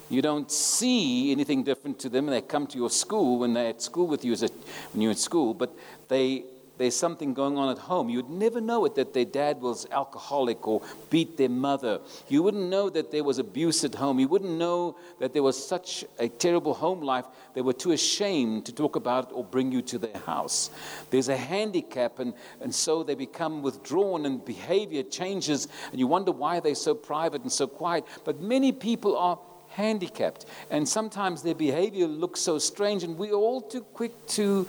You 0.09 0.21
don't 0.21 0.49
see 0.51 1.31
anything 1.31 1.63
different 1.63 1.99
to 1.99 2.09
them. 2.09 2.27
They 2.27 2.41
come 2.41 2.67
to 2.67 2.77
your 2.77 2.89
school 2.89 3.39
when 3.39 3.53
they're 3.53 3.69
at 3.69 3.81
school 3.81 4.07
with 4.07 4.23
you 4.23 4.33
a, 4.33 4.49
when 4.93 5.01
you're 5.01 5.11
at 5.11 5.17
school, 5.17 5.53
but 5.53 5.75
they 6.07 6.45
there's 6.77 6.95
something 6.95 7.33
going 7.33 7.57
on 7.57 7.69
at 7.69 7.77
home. 7.77 8.09
You'd 8.09 8.29
never 8.29 8.61
know 8.61 8.85
it 8.85 8.95
that 8.95 9.13
their 9.13 9.25
dad 9.25 9.61
was 9.61 9.87
alcoholic 9.91 10.67
or 10.67 10.81
beat 11.09 11.37
their 11.37 11.49
mother. 11.49 11.99
You 12.27 12.43
wouldn't 12.43 12.69
know 12.69 12.89
that 12.89 13.11
there 13.11 13.23
was 13.23 13.39
abuse 13.39 13.83
at 13.83 13.95
home. 13.95 14.19
You 14.19 14.27
wouldn't 14.27 14.57
know 14.57 14.95
that 15.19 15.33
there 15.33 15.43
was 15.43 15.57
such 15.61 16.05
a 16.19 16.29
terrible 16.29 16.73
home 16.73 17.01
life. 17.01 17.25
They 17.55 17.61
were 17.61 17.73
too 17.73 17.91
ashamed 17.91 18.65
to 18.67 18.73
talk 18.73 18.95
about 18.95 19.29
it 19.29 19.33
or 19.33 19.43
bring 19.43 19.71
you 19.71 19.81
to 19.83 19.97
their 19.97 20.21
house. 20.21 20.69
There's 21.09 21.29
a 21.29 21.37
handicap, 21.37 22.19
and, 22.19 22.33
and 22.61 22.73
so 22.73 23.01
they 23.01 23.15
become 23.15 23.63
withdrawn, 23.63 24.25
and 24.25 24.43
behavior 24.45 25.03
changes, 25.03 25.67
and 25.91 25.99
you 25.99 26.05
wonder 26.05 26.31
why 26.31 26.59
they're 26.59 26.75
so 26.75 26.93
private 26.93 27.41
and 27.41 27.51
so 27.51 27.65
quiet. 27.65 28.05
But 28.23 28.39
many 28.39 28.71
people 28.71 29.17
are 29.17 29.39
handicapped. 29.77 30.45
And 30.71 30.89
sometimes 30.89 31.43
their 31.43 31.55
behavior 31.55 32.07
looks 32.07 32.41
so 32.41 32.57
strange, 32.57 33.03
and 33.03 33.17
we're 33.17 33.33
all 33.33 33.61
too 33.61 33.81
quick 33.81 34.27
to 34.29 34.67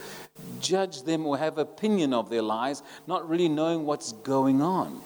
judge 0.61 1.03
them 1.03 1.27
or 1.27 1.39
have 1.39 1.57
opinion 1.57 2.13
of 2.13 2.29
their 2.29 2.43
lives, 2.43 2.83
not 3.07 3.29
really 3.29 3.49
knowing 3.49 3.87
what's 3.87 4.13
going 4.13 4.61
on. 4.61 5.01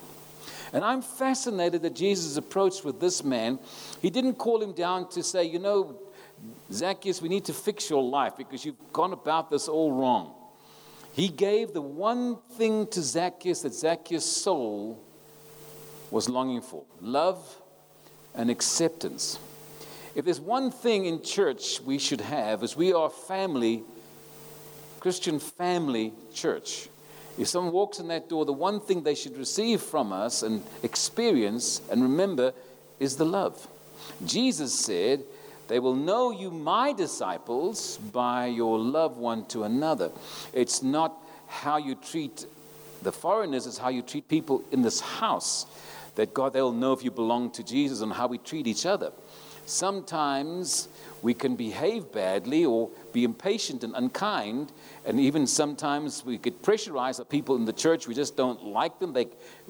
And 0.73 0.85
I'm 0.85 1.03
fascinated 1.03 1.83
that 1.83 1.95
Jesus' 1.95 2.37
approached 2.37 2.85
with 2.85 2.99
this 2.99 3.23
man, 3.23 3.59
he 4.01 4.11
didn't 4.11 4.35
call 4.35 4.61
him 4.61 4.73
down 4.73 5.09
to 5.11 5.23
say, 5.23 5.45
you 5.45 5.59
know, 5.59 6.01
Zacchaeus, 6.73 7.23
we 7.23 7.29
need 7.29 7.45
to 7.45 7.53
fix 7.53 7.89
your 7.89 8.03
life 8.03 8.37
because 8.37 8.65
you've 8.65 8.93
gone 8.93 9.13
about 9.13 9.51
this 9.51 9.69
all 9.69 9.93
wrong. 9.93 10.35
He 11.13 11.29
gave 11.29 11.73
the 11.73 11.83
one 11.83 12.39
thing 12.57 12.87
to 12.89 13.03
Zacchaeus 13.03 13.63
that 13.63 13.75
Zacchaeus' 13.75 14.25
soul 14.25 14.99
was 16.11 16.29
longing 16.29 16.63
for 16.63 16.83
love 17.01 17.39
and 18.35 18.51
acceptance. 18.51 19.39
If 20.15 20.27
there's 20.27 20.41
one 20.41 20.71
thing 20.71 21.07
in 21.07 21.23
church 21.23 21.81
we 21.81 21.99
should 21.99 22.21
have, 22.21 22.63
is 22.63 22.77
we 22.77 22.93
are 22.93 23.09
family, 23.09 23.83
Christian 25.01 25.39
family 25.39 26.13
church. 26.35 26.89
If 27.39 27.49
someone 27.49 27.73
walks 27.73 27.99
in 27.99 28.09
that 28.09 28.29
door, 28.29 28.45
the 28.45 28.53
one 28.53 28.79
thing 28.81 29.03
they 29.03 29.15
should 29.15 29.39
receive 29.39 29.81
from 29.81 30.13
us 30.13 30.43
and 30.43 30.63
experience 30.83 31.81
and 31.91 32.03
remember 32.03 32.53
is 33.01 33.17
the 33.17 33.25
love. 33.25 33.67
Jesus 34.27 34.75
said, 34.75 35.25
They 35.69 35.79
will 35.79 35.97
know 35.97 36.31
you, 36.31 36.51
my 36.51 36.93
disciples, 36.93 37.97
by 37.97 38.47
your 38.47 38.79
love 38.79 39.17
one 39.17 39.47
to 39.47 39.65
another. 39.65 40.11
It's 40.53 40.83
not 40.83 41.17
how 41.49 41.79
you 41.79 41.95
treat 41.95 42.45
the 43.03 43.13
foreigners, 43.13 43.67
it's 43.67 43.79
how 43.79 43.89
you 43.89 44.03
treat 44.03 44.29
people 44.29 44.63
in 44.71 44.83
this 44.83 45.01
house. 45.01 45.65
That 46.17 46.35
God, 46.35 46.53
they'll 46.53 46.73
know 46.73 46.93
if 46.93 47.03
you 47.03 47.11
belong 47.11 47.51
to 47.53 47.63
Jesus 47.63 48.03
and 48.03 48.13
how 48.13 48.27
we 48.27 48.37
treat 48.37 48.67
each 48.67 48.85
other. 48.85 49.13
Sometimes 49.67 50.89
we 51.23 51.35
can 51.35 51.57
behave 51.57 52.11
badly 52.13 52.65
or 52.65 52.91
be 53.13 53.25
impatient 53.25 53.85
and 53.85 53.95
unkind, 53.95 54.73
and 55.05 55.21
even 55.21 55.47
sometimes 55.47 56.25
we 56.25 56.39
get 56.39 56.63
pressurized 56.63 57.19
by 57.19 57.25
people 57.25 57.57
in 57.57 57.65
the 57.65 57.73
church. 57.73 58.09
We 58.09 58.15
just 58.15 58.37
don't 58.37 58.65
like 58.65 58.99
them. 58.99 59.13
They, 59.13 59.29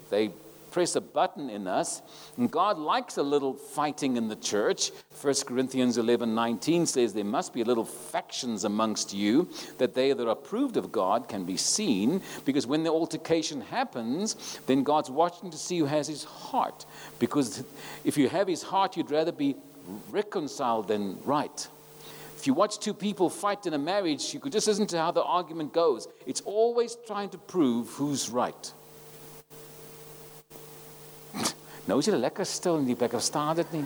they 0.09 0.31
press 0.73 0.95
a 0.95 1.01
button 1.01 1.51
in 1.51 1.67
us. 1.67 2.01
And 2.35 2.51
God 2.51 2.79
likes 2.79 3.17
a 3.17 3.23
little 3.23 3.53
fighting 3.53 4.17
in 4.17 4.27
the 4.27 4.35
church. 4.35 4.91
1 5.21 5.33
Corinthians 5.45 5.97
11 5.97 6.33
19 6.33 6.87
says 6.87 7.13
there 7.13 7.23
must 7.23 7.53
be 7.53 7.61
a 7.61 7.65
little 7.65 7.85
factions 7.85 8.63
amongst 8.63 9.13
you, 9.13 9.47
that 9.77 9.93
they 9.93 10.11
that 10.11 10.27
are 10.27 10.31
approved 10.31 10.75
of 10.75 10.91
God 10.91 11.29
can 11.29 11.45
be 11.45 11.55
seen. 11.55 12.21
Because 12.43 12.65
when 12.65 12.83
the 12.83 12.89
altercation 12.89 13.61
happens, 13.61 14.59
then 14.65 14.83
God's 14.83 15.11
watching 15.11 15.51
to 15.51 15.57
see 15.57 15.77
who 15.77 15.85
has 15.85 16.07
his 16.07 16.23
heart. 16.23 16.85
Because 17.19 17.63
if 18.03 18.17
you 18.17 18.27
have 18.27 18.47
his 18.47 18.63
heart, 18.63 18.97
you'd 18.97 19.11
rather 19.11 19.31
be 19.31 19.55
reconciled 20.11 20.87
than 20.87 21.17
right. 21.23 21.67
If 22.37 22.47
you 22.47 22.53
watch 22.53 22.79
two 22.79 22.93
people 22.93 23.29
fight 23.29 23.65
in 23.65 23.73
a 23.73 23.77
marriage, 23.77 24.33
you 24.33 24.39
could 24.39 24.51
just 24.51 24.67
listen 24.67 24.85
to 24.87 24.97
how 24.97 25.11
the 25.11 25.23
argument 25.23 25.71
goes. 25.71 26.07
It's 26.25 26.41
always 26.41 26.97
trying 27.07 27.29
to 27.29 27.37
prove 27.37 27.89
who's 27.89 28.29
right. 28.29 28.73
nou 31.87 31.99
is 31.99 32.07
jy 32.07 32.17
lekker 32.19 32.45
stil 32.45 32.81
in 32.81 32.85
die 32.89 32.97
plek, 32.99 33.15
verstaan 33.15 33.55
dit 33.55 33.71
nie? 33.77 33.85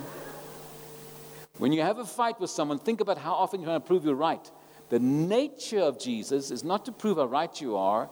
When 1.62 1.72
you 1.72 1.82
have 1.82 2.00
a 2.00 2.06
fight 2.06 2.40
with 2.40 2.50
someone, 2.50 2.80
think 2.80 3.02
about 3.02 3.18
how 3.18 3.34
often 3.34 3.62
you're 3.62 3.70
going 3.70 3.82
to 3.82 3.88
prove 3.88 4.06
you're 4.06 4.16
right. 4.16 4.52
The 4.90 5.00
nature 5.00 5.82
of 5.82 6.00
Jesus 6.00 6.50
is 6.50 6.64
not 6.64 6.86
to 6.86 6.92
prove 6.92 7.18
how 7.18 7.26
right 7.26 7.62
you 7.62 7.78
are. 7.78 8.10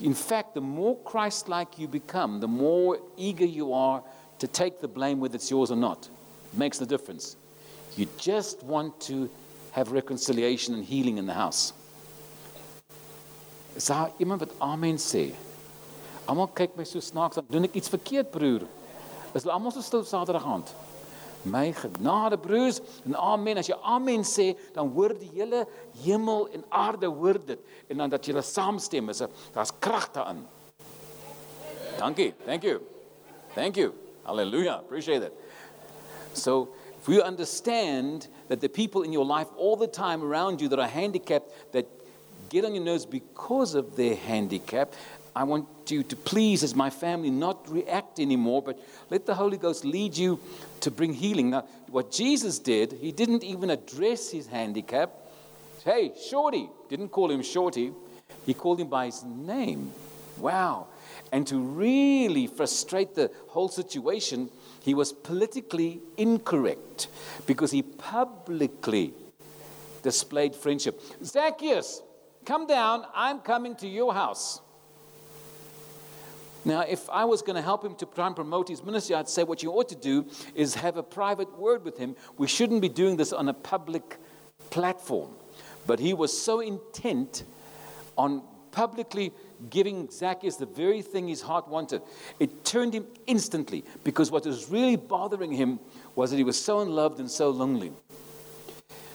In 0.00 0.14
fact, 0.14 0.54
the 0.54 0.60
more 0.60 0.96
Christ 1.04 1.48
like 1.48 1.78
you 1.78 1.86
become, 1.86 2.40
the 2.40 2.48
more 2.48 2.98
eager 3.16 3.44
you 3.44 3.72
are 3.74 4.02
to 4.38 4.46
take 4.46 4.80
the 4.80 4.88
blame 4.88 5.20
whether 5.20 5.36
it's 5.36 5.50
yours 5.50 5.70
or 5.70 5.76
not 5.76 6.08
makes 6.52 6.78
the 6.78 6.86
difference. 6.86 7.36
You 7.96 8.06
just 8.18 8.62
want 8.62 9.00
to 9.08 9.28
have 9.72 9.92
reconciliation 9.92 10.74
and 10.74 10.84
healing 10.84 11.18
in 11.18 11.26
the 11.26 11.32
house. 11.32 11.72
Is 13.74 13.86
daar 13.86 14.12
iemand 14.16 14.40
wat 14.40 14.52
amen 14.58 14.98
sê? 14.98 15.32
Almal 16.24 16.50
kyk 16.54 16.76
my 16.76 16.84
so 16.84 17.00
snaaks, 17.00 17.34
dan 17.40 17.46
doen 17.48 17.64
ek 17.64 17.74
iets 17.80 17.88
verkeerd, 17.88 18.30
broer. 18.30 18.66
Is 19.32 19.42
hulle 19.42 19.54
almal 19.54 19.72
so 19.72 19.80
stil 19.80 20.04
Saterdag 20.04 20.44
aand? 20.44 20.74
My 21.42 21.72
genade 21.74 22.38
broers 22.38 22.78
en 23.02 23.16
amen 23.18 23.58
as 23.58 23.66
jy 23.66 23.76
amen 23.82 24.22
sê 24.28 24.52
dan 24.76 24.92
hoor 24.94 25.16
die 25.18 25.30
hele 25.32 25.64
hemel 26.04 26.46
en 26.54 26.62
aarde 26.70 27.10
hoor 27.10 27.40
dit 27.42 27.58
en 27.90 28.04
dan 28.04 28.12
dat 28.12 28.28
jy 28.28 28.44
saamstem 28.46 29.10
is 29.10 29.24
daar's 29.54 29.72
krag 29.82 30.12
daarin. 30.14 30.44
Dankie. 31.98 32.32
Thank 32.46 32.62
you. 32.62 32.80
Thank 33.54 33.76
you. 33.76 33.92
Hallelujah. 34.24 34.78
Appreciate 34.78 35.22
it. 35.22 35.34
So 36.34 36.74
if 37.00 37.08
you 37.08 37.22
understand 37.22 38.28
that 38.48 38.60
the 38.60 38.68
people 38.68 39.02
in 39.02 39.12
your 39.12 39.24
life 39.24 39.48
all 39.56 39.76
the 39.76 39.86
time 39.86 40.22
around 40.22 40.60
you 40.60 40.68
that 40.68 40.78
are 40.78 40.88
handicapped, 40.88 41.72
that 41.72 41.86
get 42.48 42.64
on 42.64 42.74
your 42.74 42.84
nerves 42.84 43.06
because 43.06 43.74
of 43.74 43.96
their 43.96 44.14
handicap, 44.14 44.92
I 45.34 45.44
want 45.44 45.66
you 45.88 46.02
to 46.02 46.16
please, 46.16 46.62
as 46.62 46.74
my 46.74 46.90
family, 46.90 47.30
not 47.30 47.68
react 47.70 48.20
anymore, 48.20 48.62
but 48.62 48.78
let 49.10 49.24
the 49.24 49.34
Holy 49.34 49.56
Ghost 49.56 49.84
lead 49.84 50.16
you 50.16 50.38
to 50.80 50.90
bring 50.90 51.14
healing. 51.14 51.50
Now, 51.50 51.64
what 51.88 52.12
Jesus 52.12 52.58
did, 52.58 52.92
he 52.92 53.12
didn't 53.12 53.42
even 53.42 53.70
address 53.70 54.30
his 54.30 54.46
handicap. 54.46 55.10
Hey, 55.84 56.12
Shorty, 56.28 56.68
didn't 56.88 57.08
call 57.08 57.30
him 57.30 57.42
Shorty, 57.42 57.92
he 58.44 58.54
called 58.54 58.80
him 58.80 58.88
by 58.88 59.06
his 59.06 59.24
name. 59.24 59.92
Wow. 60.38 60.88
And 61.32 61.46
to 61.46 61.58
really 61.58 62.46
frustrate 62.46 63.14
the 63.14 63.30
whole 63.48 63.68
situation, 63.68 64.50
he 64.82 64.94
was 64.94 65.12
politically 65.12 66.00
incorrect 66.16 67.08
because 67.46 67.70
he 67.70 67.82
publicly 67.82 69.14
displayed 70.02 70.54
friendship. 70.54 71.00
Zacchaeus, 71.24 72.02
come 72.44 72.66
down. 72.66 73.04
I'm 73.14 73.40
coming 73.40 73.76
to 73.76 73.88
your 73.88 74.12
house. 74.12 74.60
Now, 76.64 76.80
if 76.80 77.08
I 77.10 77.24
was 77.24 77.42
going 77.42 77.56
to 77.56 77.62
help 77.62 77.84
him 77.84 77.94
to 77.96 78.06
try 78.06 78.26
and 78.26 78.36
promote 78.36 78.68
his 78.68 78.84
ministry, 78.84 79.16
I'd 79.16 79.28
say 79.28 79.42
what 79.42 79.62
you 79.62 79.72
ought 79.72 79.88
to 79.88 79.96
do 79.96 80.26
is 80.54 80.74
have 80.76 80.96
a 80.96 81.02
private 81.02 81.58
word 81.58 81.84
with 81.84 81.98
him. 81.98 82.14
We 82.38 82.46
shouldn't 82.46 82.80
be 82.80 82.88
doing 82.88 83.16
this 83.16 83.32
on 83.32 83.48
a 83.48 83.54
public 83.54 84.16
platform. 84.70 85.30
But 85.86 85.98
he 85.98 86.14
was 86.14 86.36
so 86.36 86.60
intent 86.60 87.42
on 88.16 88.42
publicly 88.70 89.32
giving 89.70 90.08
Zacchaeus 90.10 90.56
the 90.56 90.66
very 90.66 91.02
thing 91.02 91.28
his 91.28 91.42
heart 91.42 91.68
wanted. 91.68 92.02
It 92.38 92.64
turned 92.64 92.94
him 92.94 93.06
instantly 93.26 93.84
because 94.04 94.30
what 94.30 94.46
was 94.46 94.68
really 94.68 94.96
bothering 94.96 95.52
him 95.52 95.78
was 96.14 96.30
that 96.30 96.36
he 96.36 96.44
was 96.44 96.62
so 96.62 96.80
unloved 96.80 97.20
and 97.20 97.30
so 97.30 97.50
lonely. 97.50 97.92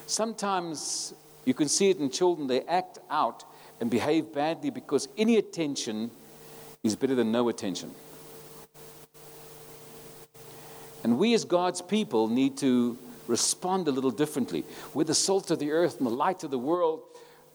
Sometimes 0.05 1.13
You 1.47 1.53
can 1.53 1.69
see 1.69 1.89
it 1.89 1.99
in 1.99 2.09
children, 2.09 2.47
they 2.47 2.59
act 2.63 2.99
out 3.09 3.45
and 3.79 3.89
behave 3.89 4.33
badly 4.33 4.69
because 4.69 5.07
any 5.17 5.37
attention 5.37 6.11
is 6.83 6.97
better 6.97 7.15
than 7.15 7.31
no 7.31 7.47
attention. 7.47 7.91
And 11.05 11.17
we, 11.17 11.33
as 11.33 11.45
God's 11.45 11.81
people, 11.81 12.27
need 12.27 12.57
to 12.57 12.97
respond 13.27 13.87
a 13.87 13.91
little 13.91 14.11
differently. 14.11 14.65
We're 14.93 15.05
the 15.05 15.15
salt 15.15 15.51
of 15.51 15.59
the 15.59 15.71
earth 15.71 15.99
and 15.99 16.05
the 16.05 16.11
light 16.11 16.43
of 16.43 16.51
the 16.51 16.59
world. 16.59 17.03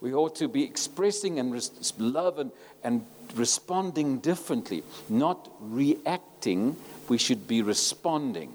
We 0.03 0.13
ought 0.13 0.35
to 0.37 0.49
be 0.49 0.65
expressing 0.65 1.39
and 1.39 1.53
res- 1.53 1.95
love 1.97 2.41
and, 2.41 2.51
and 2.83 3.07
responding 3.37 4.19
differently, 4.19 4.83
not 5.09 5.49
reacting. 5.61 6.77
We 7.09 7.19
should 7.19 7.47
be 7.47 7.63
responding. 7.63 8.53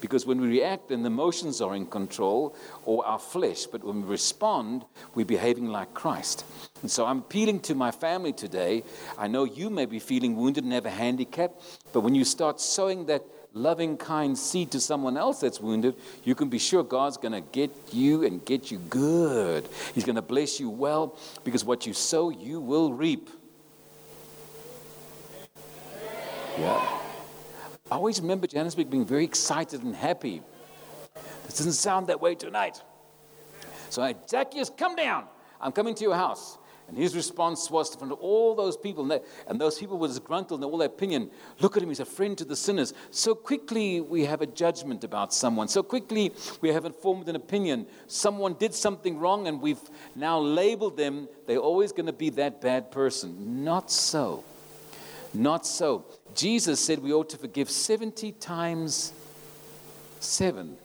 Because 0.00 0.24
when 0.24 0.40
we 0.40 0.46
react, 0.46 0.90
then 0.90 1.02
the 1.02 1.08
emotions 1.08 1.60
are 1.60 1.74
in 1.74 1.86
control 1.86 2.54
or 2.84 3.04
our 3.04 3.18
flesh. 3.18 3.66
But 3.66 3.82
when 3.82 4.02
we 4.02 4.08
respond, 4.08 4.84
we're 5.16 5.26
behaving 5.26 5.66
like 5.66 5.92
Christ. 5.94 6.44
And 6.82 6.90
so 6.90 7.04
I'm 7.04 7.18
appealing 7.18 7.58
to 7.60 7.74
my 7.74 7.90
family 7.90 8.32
today. 8.32 8.84
I 9.18 9.26
know 9.26 9.42
you 9.42 9.70
may 9.70 9.86
be 9.86 9.98
feeling 9.98 10.36
wounded 10.36 10.62
and 10.62 10.72
have 10.72 10.86
a 10.86 10.90
handicap, 10.90 11.50
but 11.92 12.00
when 12.00 12.14
you 12.14 12.24
start 12.24 12.60
sowing 12.60 13.06
that 13.06 13.24
loving, 13.52 13.96
kind 13.96 14.38
seed 14.38 14.70
to 14.72 14.80
someone 14.80 15.16
else 15.16 15.40
that's 15.40 15.60
wounded, 15.60 15.96
you 16.24 16.34
can 16.34 16.48
be 16.48 16.58
sure 16.58 16.82
God's 16.82 17.16
going 17.16 17.32
to 17.32 17.40
get 17.40 17.70
you 17.92 18.24
and 18.24 18.44
get 18.44 18.70
you 18.70 18.78
good. 18.78 19.68
He's 19.94 20.04
going 20.04 20.16
to 20.16 20.22
bless 20.22 20.60
you 20.60 20.70
well 20.70 21.16
because 21.44 21.64
what 21.64 21.86
you 21.86 21.92
sow, 21.92 22.30
you 22.30 22.60
will 22.60 22.92
reap. 22.92 23.30
Yeah. 26.58 27.00
I 27.90 27.94
always 27.94 28.20
remember 28.20 28.46
Johannesburg 28.46 28.90
being 28.90 29.06
very 29.06 29.24
excited 29.24 29.82
and 29.82 29.94
happy. 29.94 30.42
This 31.46 31.56
doesn't 31.58 31.72
sound 31.72 32.08
that 32.08 32.20
way 32.20 32.34
tonight. 32.34 32.82
So 33.88 34.02
I, 34.02 34.14
Zacchaeus, 34.28 34.70
come 34.70 34.94
down. 34.96 35.24
I'm 35.60 35.72
coming 35.72 35.94
to 35.94 36.04
your 36.04 36.14
house. 36.14 36.57
And 36.88 36.96
his 36.96 37.14
response 37.14 37.70
was 37.70 37.90
to 37.90 38.12
all 38.14 38.54
those 38.54 38.76
people, 38.76 39.12
and, 39.12 39.22
and 39.46 39.60
those 39.60 39.78
people 39.78 39.98
were 39.98 40.08
disgruntled 40.08 40.60
in 40.60 40.64
all 40.64 40.78
their 40.78 40.88
opinion. 40.88 41.30
Look 41.60 41.76
at 41.76 41.82
him, 41.82 41.90
he's 41.90 42.00
a 42.00 42.06
friend 42.06 42.36
to 42.38 42.46
the 42.46 42.56
sinners. 42.56 42.94
So 43.10 43.34
quickly 43.34 44.00
we 44.00 44.24
have 44.24 44.40
a 44.40 44.46
judgment 44.46 45.04
about 45.04 45.34
someone. 45.34 45.68
So 45.68 45.82
quickly 45.82 46.32
we 46.62 46.70
have 46.70 46.96
formed 46.96 47.28
an 47.28 47.36
opinion. 47.36 47.86
Someone 48.06 48.54
did 48.54 48.72
something 48.72 49.18
wrong, 49.18 49.46
and 49.48 49.60
we've 49.60 49.80
now 50.16 50.38
labeled 50.38 50.96
them. 50.96 51.28
They're 51.46 51.58
always 51.58 51.92
going 51.92 52.06
to 52.06 52.12
be 52.12 52.30
that 52.30 52.62
bad 52.62 52.90
person. 52.90 53.64
Not 53.64 53.90
so. 53.90 54.44
Not 55.34 55.66
so. 55.66 56.06
Jesus 56.34 56.80
said 56.80 57.00
we 57.00 57.12
ought 57.12 57.28
to 57.30 57.36
forgive 57.36 57.68
70 57.68 58.32
times 58.32 59.12
7. 60.20 60.76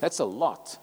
That's 0.00 0.18
a 0.18 0.24
lot. 0.24 0.78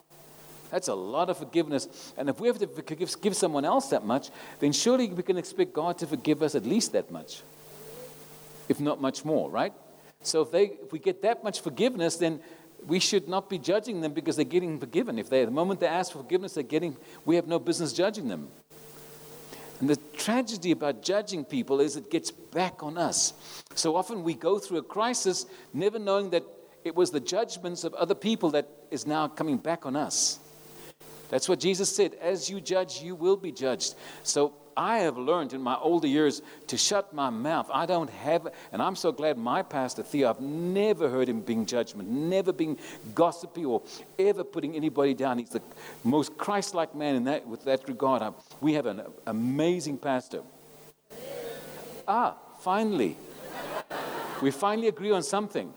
That's 0.74 0.88
a 0.88 0.96
lot 0.96 1.30
of 1.30 1.38
forgiveness. 1.38 1.88
And 2.18 2.30
if 2.30 2.40
we 2.40 2.48
have 2.48 2.58
to 2.58 2.66
forgive, 2.66 3.22
give 3.22 3.36
someone 3.36 3.64
else 3.64 3.90
that 3.90 4.04
much, 4.04 4.32
then 4.60 4.72
surely 4.72 5.08
we 5.08 5.22
can 5.22 5.38
expect 5.38 5.72
God 5.72 6.00
to 6.00 6.08
forgive 6.08 6.42
us 6.42 6.56
at 6.56 6.66
least 6.66 6.94
that 6.94 7.12
much, 7.12 7.44
if 8.68 8.80
not 8.80 9.00
much 9.00 9.24
more, 9.24 9.52
right? 9.52 9.72
So 10.24 10.42
if, 10.42 10.50
they, 10.50 10.64
if 10.82 10.92
we 10.92 10.98
get 10.98 11.22
that 11.22 11.44
much 11.44 11.62
forgiveness, 11.62 12.16
then 12.18 12.40
we 12.88 13.00
should 13.00 13.28
not 13.28 13.52
be 13.52 13.60
judging 13.60 14.02
them 14.02 14.14
because 14.14 14.36
they're 14.36 14.46
getting 14.46 14.80
forgiven. 14.80 15.20
If 15.20 15.30
they, 15.30 15.46
the 15.46 15.52
moment 15.52 15.80
they 15.80 15.86
ask 15.86 16.12
for 16.12 16.24
forgiveness, 16.24 16.56
they're 16.56 16.64
getting, 16.64 16.98
we 17.24 17.36
have 17.36 17.46
no 17.46 17.60
business 17.60 17.94
judging 17.94 18.28
them. 18.28 18.48
And 19.80 19.88
the 19.88 19.98
tragedy 20.18 20.72
about 20.72 21.04
judging 21.04 21.46
people 21.46 21.82
is 21.82 21.98
it 21.98 22.10
gets 22.10 22.32
back 22.32 22.82
on 22.82 22.98
us. 22.98 23.36
So 23.76 23.96
often 23.96 24.24
we 24.24 24.34
go 24.34 24.58
through 24.58 24.80
a 24.80 24.84
crisis 24.84 25.46
never 25.72 26.00
knowing 26.00 26.32
that 26.32 26.44
it 26.84 26.96
was 26.96 27.12
the 27.12 27.20
judgments 27.20 27.84
of 27.84 27.94
other 27.94 28.16
people 28.16 28.50
that 28.52 28.68
is 28.90 29.06
now 29.06 29.28
coming 29.28 29.58
back 29.58 29.86
on 29.86 29.96
us. 29.96 30.40
That's 31.34 31.50
what 31.50 31.60
Jesus 31.60 31.90
said. 31.90 32.14
As 32.22 32.48
you 32.48 32.62
judge, 32.62 33.02
you 33.02 33.16
will 33.16 33.36
be 33.36 33.52
judged. 33.52 33.96
So 34.22 34.54
I 34.78 35.00
have 35.00 35.18
learned 35.18 35.54
in 35.54 35.64
my 35.64 35.76
older 35.78 36.08
years 36.08 36.44
to 36.68 36.78
shut 36.78 37.12
my 37.12 37.32
mouth. 37.32 37.72
I 37.74 37.88
don't 37.88 38.12
have, 38.12 38.50
and 38.72 38.84
I'm 38.84 38.96
so 38.96 39.12
glad 39.12 39.40
my 39.40 39.64
pastor, 39.64 40.04
Theo, 40.04 40.30
I've 40.30 40.42
never 40.42 41.10
heard 41.10 41.28
him 41.28 41.42
being 41.42 41.66
judgment, 41.66 42.08
never 42.08 42.54
being 42.54 42.78
gossipy 43.16 43.66
or 43.66 43.82
ever 44.20 44.44
putting 44.44 44.76
anybody 44.76 45.16
down. 45.16 45.40
He's 45.40 45.50
the 45.50 45.64
most 46.04 46.38
Christ 46.38 46.76
like 46.76 46.94
man 46.94 47.16
in 47.16 47.24
that, 47.24 47.48
with 47.48 47.64
that 47.64 47.88
regard. 47.88 48.32
We 48.62 48.74
have 48.74 48.86
an 48.86 49.02
amazing 49.26 49.98
pastor. 49.98 50.44
Ah, 52.08 52.38
finally. 52.60 53.18
We 54.40 54.52
finally 54.52 54.88
agree 54.88 55.10
on 55.10 55.24
something. 55.24 55.74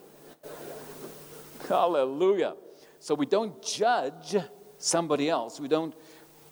Hallelujah. 1.67 2.57
So 3.01 3.15
we 3.15 3.25
don't 3.25 3.63
judge 3.63 4.37
somebody 4.79 5.29
else. 5.29 5.61
We 5.61 5.69
don't, 5.69 5.95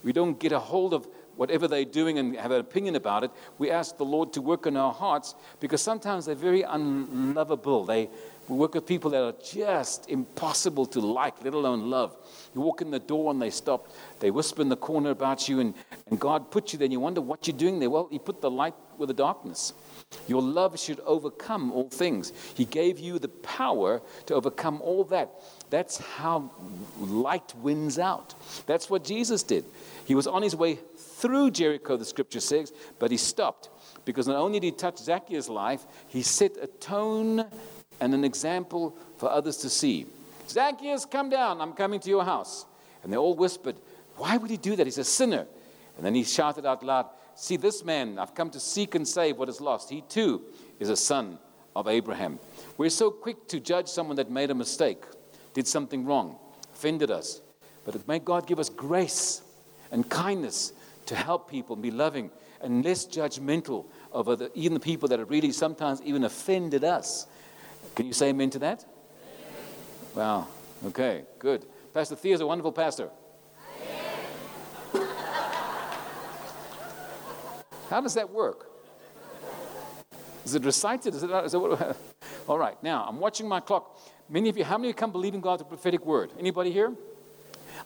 we 0.02 0.12
don't 0.12 0.38
get 0.38 0.52
a 0.52 0.58
hold 0.58 0.94
of 0.94 1.06
whatever 1.37 1.66
they're 1.66 1.84
doing 1.84 2.18
and 2.18 2.37
have 2.37 2.50
an 2.50 2.60
opinion 2.60 2.96
about 2.96 3.24
it. 3.24 3.30
We 3.58 3.70
ask 3.70 3.96
the 3.96 4.04
Lord 4.04 4.32
to 4.34 4.40
work 4.40 4.66
in 4.66 4.76
our 4.76 4.92
hearts 4.92 5.34
because 5.60 5.82
sometimes 5.82 6.26
they're 6.26 6.34
very 6.34 6.62
unlovable. 6.62 7.84
They, 7.84 8.08
we 8.48 8.56
work 8.56 8.74
with 8.74 8.87
people 8.87 9.10
that 9.10 9.22
are 9.22 9.34
just 9.42 10.08
impossible 10.08 10.87
to 10.87 11.00
like, 11.00 11.42
let 11.42 11.54
alone 11.54 11.90
love. 11.90 12.14
You 12.54 12.60
walk 12.60 12.82
in 12.82 12.90
the 12.90 12.98
door 12.98 13.30
and 13.30 13.40
they 13.40 13.50
stop. 13.50 13.88
They 14.20 14.30
whisper 14.30 14.62
in 14.62 14.68
the 14.68 14.76
corner 14.76 15.10
about 15.10 15.48
you, 15.48 15.60
and, 15.60 15.74
and 16.08 16.20
God 16.20 16.50
put 16.50 16.72
you 16.72 16.78
there, 16.78 16.84
and 16.87 16.92
you 16.92 17.00
wonder 17.00 17.20
what 17.20 17.46
you're 17.46 17.56
doing 17.56 17.80
there. 17.80 17.90
Well, 17.90 18.08
He 18.10 18.18
put 18.18 18.40
the 18.40 18.50
light 18.50 18.74
with 18.98 19.08
the 19.08 19.14
darkness. 19.14 19.72
Your 20.27 20.42
love 20.42 20.79
should 20.79 21.00
overcome 21.00 21.72
all 21.72 21.88
things. 21.88 22.33
He 22.55 22.64
gave 22.64 22.98
you 22.98 23.18
the 23.18 23.29
power 23.29 24.00
to 24.27 24.35
overcome 24.35 24.81
all 24.83 25.05
that. 25.05 25.31
That's 25.70 25.98
how 25.98 26.50
light 26.98 27.55
wins 27.62 27.98
out. 27.98 28.35
That's 28.66 28.88
what 28.88 29.05
Jesus 29.05 29.42
did. 29.42 29.64
He 30.05 30.14
was 30.14 30.27
on 30.27 30.42
his 30.42 30.55
way 30.55 30.79
through 30.96 31.50
Jericho, 31.53 31.96
the 31.96 32.05
scripture 32.05 32.40
says, 32.40 32.72
but 32.98 33.11
he 33.11 33.16
stopped 33.16 33.70
because 34.05 34.29
not 34.29 34.37
only 34.37 34.61
did 34.61 34.66
he 34.66 34.72
touch 34.72 34.98
Zacchaeus' 34.98 35.48
life, 35.48 35.85
he 36.09 36.22
set 36.22 36.53
a 36.61 36.66
tone 36.66 37.44
and 38.00 38.14
an 38.14 38.24
example 38.24 38.96
for 39.16 39.31
others 39.31 39.57
to 39.59 39.70
see. 39.70 40.07
Zacchaeus, 40.48 41.05
come 41.07 41.31
down. 41.31 41.61
I'm 41.61 41.72
coming 41.72 42.00
to 42.00 42.11
your 42.11 42.24
house. 42.24 42.66
And 43.03 43.12
they 43.12 43.16
all 43.16 43.35
whispered, 43.35 43.77
Why 44.16 44.37
would 44.37 44.50
he 44.50 44.57
do 44.57 44.77
that? 44.77 44.87
He's 44.87 44.98
a 44.98 45.05
sinner. 45.05 45.46
And 45.96 46.05
then 46.05 46.14
he 46.14 46.24
shouted 46.24 46.66
out 46.66 46.83
loud, 46.83 47.07
See, 47.37 47.57
this 47.57 47.85
man, 47.85 48.18
I've 48.18 48.35
come 48.35 48.51
to 48.51 48.61
seek 48.61 48.94
and 48.94 49.07
save 49.07 49.37
what 49.37 49.49
is 49.49 49.61
lost. 49.61 49.90
He 49.90 50.03
too 50.03 50.42
is 50.79 50.88
a 50.88 50.97
son 50.97 51.38
of 51.75 51.88
Abraham. 51.88 52.38
We're 52.79 52.90
so 52.90 53.11
quick 53.11 53.49
to 53.49 53.61
judge 53.61 53.88
someone 53.88 54.16
that 54.16 54.31
made 54.31 54.51
a 54.51 54.55
mistake, 54.55 55.03
did 55.53 55.66
something 55.66 56.05
wrong, 56.05 56.38
offended 56.73 57.11
us. 57.11 57.40
But 57.85 58.07
may 58.07 58.18
God 58.18 58.47
give 58.47 58.59
us 58.59 58.68
grace 58.68 59.42
and 59.90 60.09
kindness 60.09 60.73
to 61.07 61.14
help 61.14 61.51
people 61.51 61.75
and 61.75 61.83
be 61.83 61.90
loving 61.90 62.31
and 62.61 62.85
less 62.85 63.07
judgmental 63.07 63.87
of 64.11 64.29
other, 64.29 64.49
even 64.55 64.75
the 64.75 64.81
people 64.81 65.09
that 65.09 65.18
have 65.18 65.29
really 65.29 65.53
sometimes 65.53 66.01
even 66.03 66.25
offended 66.25 66.83
us. 66.83 67.27
Can 67.94 68.07
you 68.07 68.12
say 68.12 68.31
amen 68.31 68.51
to 68.51 68.59
that? 68.61 68.85
Wow. 70.14 70.49
Okay, 70.87 71.25
good. 71.38 71.66
Pastor 71.92 72.16
Theo 72.16 72.35
is 72.35 72.40
a 72.40 72.47
wonderful 72.47 72.73
pastor. 72.73 73.11
How 77.90 78.01
does 78.01 78.14
that 78.14 78.31
work? 78.31 78.70
Is 80.44 80.55
it 80.55 80.64
recited? 80.64 81.14
Is 81.14 81.23
it, 81.23 81.31
is 81.31 81.55
it 81.55 81.59
what, 81.59 81.97
all 82.49 82.59
right, 82.59 82.81
now 82.83 83.05
I'm 83.09 83.18
watching 83.18 83.49
my 83.49 83.61
clock. 83.61 83.99
Many 84.29 84.49
of 84.49 84.57
you, 84.57 84.64
how 84.64 84.79
many 84.79 84.88
of 84.88 84.94
you 84.94 84.99
come 84.99 85.12
believing 85.12 85.40
God's 85.40 85.62
prophetic 85.62 86.05
word? 86.05 86.31
Anybody 86.38 86.70
here? 86.70 86.92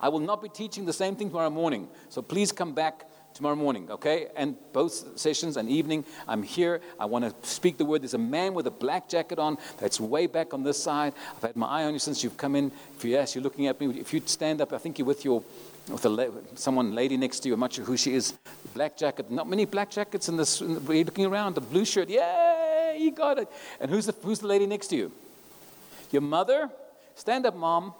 I 0.00 0.08
will 0.08 0.20
not 0.20 0.42
be 0.42 0.48
teaching 0.48 0.84
the 0.84 0.92
same 0.92 1.16
thing 1.16 1.28
tomorrow 1.28 1.50
morning, 1.50 1.88
so 2.08 2.22
please 2.22 2.52
come 2.52 2.72
back 2.72 3.04
tomorrow 3.34 3.56
morning, 3.56 3.90
okay? 3.90 4.28
And 4.36 4.56
both 4.72 5.18
sessions 5.18 5.56
and 5.56 5.68
evening, 5.68 6.04
I'm 6.26 6.42
here. 6.42 6.80
I 6.98 7.06
want 7.06 7.24
to 7.24 7.48
speak 7.48 7.78
the 7.78 7.84
word. 7.84 8.02
There's 8.02 8.14
a 8.14 8.18
man 8.18 8.54
with 8.54 8.66
a 8.66 8.70
black 8.70 9.08
jacket 9.08 9.38
on 9.38 9.58
that's 9.78 10.00
way 10.00 10.26
back 10.26 10.54
on 10.54 10.62
this 10.62 10.82
side. 10.82 11.14
I've 11.36 11.42
had 11.42 11.56
my 11.56 11.66
eye 11.66 11.84
on 11.84 11.92
you 11.92 11.98
since 11.98 12.24
you've 12.24 12.36
come 12.36 12.56
in. 12.56 12.72
If 12.96 13.04
you 13.04 13.12
yes, 13.12 13.34
you're 13.34 13.44
looking 13.44 13.66
at 13.66 13.80
me. 13.80 14.00
If 14.00 14.12
you 14.12 14.22
stand 14.26 14.60
up, 14.60 14.72
I 14.72 14.78
think 14.78 14.98
you're 14.98 15.06
with 15.06 15.24
your 15.24 15.42
with 15.88 16.04
a 16.04 16.32
someone 16.54 16.94
lady 16.94 17.16
next 17.16 17.40
to 17.40 17.48
you. 17.48 17.54
I'm 17.54 17.60
not 17.60 17.72
sure 17.72 17.84
who 17.84 17.96
she 17.96 18.14
is. 18.14 18.34
Black 18.74 18.96
jacket. 18.96 19.30
Not 19.30 19.48
many 19.48 19.64
black 19.64 19.90
jackets 19.90 20.28
in 20.28 20.36
this. 20.36 20.60
In 20.60 20.74
the, 20.74 20.94
you're 20.94 21.04
looking 21.04 21.26
around. 21.26 21.54
The 21.54 21.60
blue 21.60 21.84
shirt. 21.84 22.08
Yeah, 22.08 22.94
you 22.94 23.10
got 23.10 23.38
it. 23.38 23.48
And 23.80 23.90
who's 23.90 24.06
the 24.06 24.14
who's 24.22 24.40
the 24.40 24.46
lady 24.46 24.66
next 24.66 24.88
to 24.88 24.96
you? 24.96 25.12
Your 26.10 26.22
mother. 26.22 26.70
Stand 27.14 27.46
up, 27.46 27.56
mom. 27.56 27.94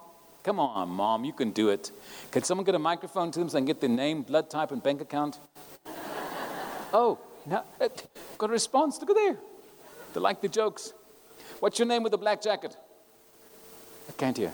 Come 0.45 0.61
on, 0.61 0.89
mom. 0.89 1.25
You 1.25 1.33
can 1.33 1.51
do 1.51 1.71
it. 1.71 1.91
Can 2.31 2.43
someone 2.43 2.65
get 2.65 2.75
a 2.75 2.79
microphone 2.79 3.31
to 3.33 3.39
them 3.39 3.49
so 3.49 3.59
I 3.59 3.61
can 3.61 3.67
get 3.67 3.81
their 3.81 3.91
name, 3.91 4.23
blood 4.23 4.49
type, 4.49 4.71
and 4.71 4.83
bank 4.83 5.01
account? 5.01 5.39
oh, 6.93 7.19
now 7.47 7.65
uh, 7.81 7.89
got 8.39 8.51
a 8.51 8.53
response. 8.53 9.01
Look 9.01 9.11
at 9.11 9.17
there. 9.17 9.37
They 10.15 10.21
like 10.21 10.41
the 10.41 10.49
jokes. 10.49 10.93
What's 11.61 11.79
your 11.79 11.89
name 11.89 12.03
with 12.03 12.13
the 12.13 12.19
black 12.19 12.41
jacket? 12.41 12.77
I 14.09 14.13
can't 14.13 14.37
hear. 14.37 14.53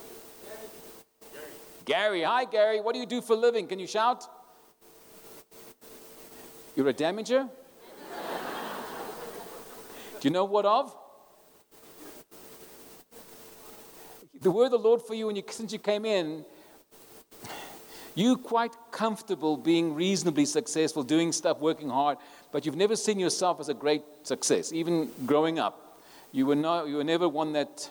Gary, 1.84 2.22
hi 2.22 2.44
Gary, 2.44 2.80
what 2.80 2.94
do 2.94 3.00
you 3.00 3.06
do 3.06 3.20
for 3.20 3.34
a 3.34 3.36
living? 3.36 3.66
Can 3.66 3.78
you 3.78 3.86
shout? 3.86 4.24
You're 6.76 6.88
a 6.88 6.94
damager? 6.94 7.48
do 10.20 10.28
you 10.28 10.30
know 10.30 10.44
what 10.44 10.64
of? 10.64 10.96
The 14.40 14.50
word 14.50 14.66
of 14.66 14.70
the 14.72 14.78
Lord 14.78 15.02
for 15.02 15.14
you, 15.14 15.28
and 15.28 15.36
you, 15.36 15.44
since 15.48 15.72
you 15.72 15.78
came 15.78 16.04
in, 16.04 16.44
You 18.14 18.36
quite 18.36 18.76
comfortable 18.92 19.56
being 19.56 19.94
reasonably 19.94 20.44
successful, 20.44 21.02
doing 21.02 21.32
stuff, 21.32 21.58
working 21.58 21.90
hard, 21.90 22.18
but 22.52 22.64
you've 22.64 22.76
never 22.76 22.94
seen 22.94 23.18
yourself 23.18 23.58
as 23.58 23.68
a 23.68 23.74
great 23.74 24.02
success. 24.22 24.72
Even 24.72 25.10
growing 25.26 25.58
up, 25.58 26.00
you 26.30 26.46
were, 26.46 26.54
not, 26.54 26.86
you 26.86 26.96
were 26.96 27.04
never 27.04 27.28
one 27.28 27.52
that 27.54 27.90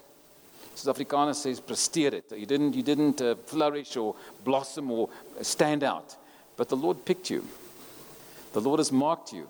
South 0.76 0.98
Afrikaans 0.98 1.36
says 1.36 1.62
presteer 1.62 2.14
it. 2.14 2.32
You 2.36 2.46
didn't, 2.46 2.74
you 2.74 2.84
didn't 2.84 3.22
uh, 3.22 3.36
flourish 3.36 3.96
or 3.96 4.16
blossom 4.44 4.92
or 4.92 5.10
stand 5.42 5.84
out. 5.84 6.16
But 6.58 6.70
the 6.70 6.76
Lord 6.76 7.06
picked 7.06 7.30
you. 7.30 7.48
The 8.54 8.62
Lord 8.62 8.80
has 8.80 8.92
marked 8.92 9.34
you. 9.34 9.48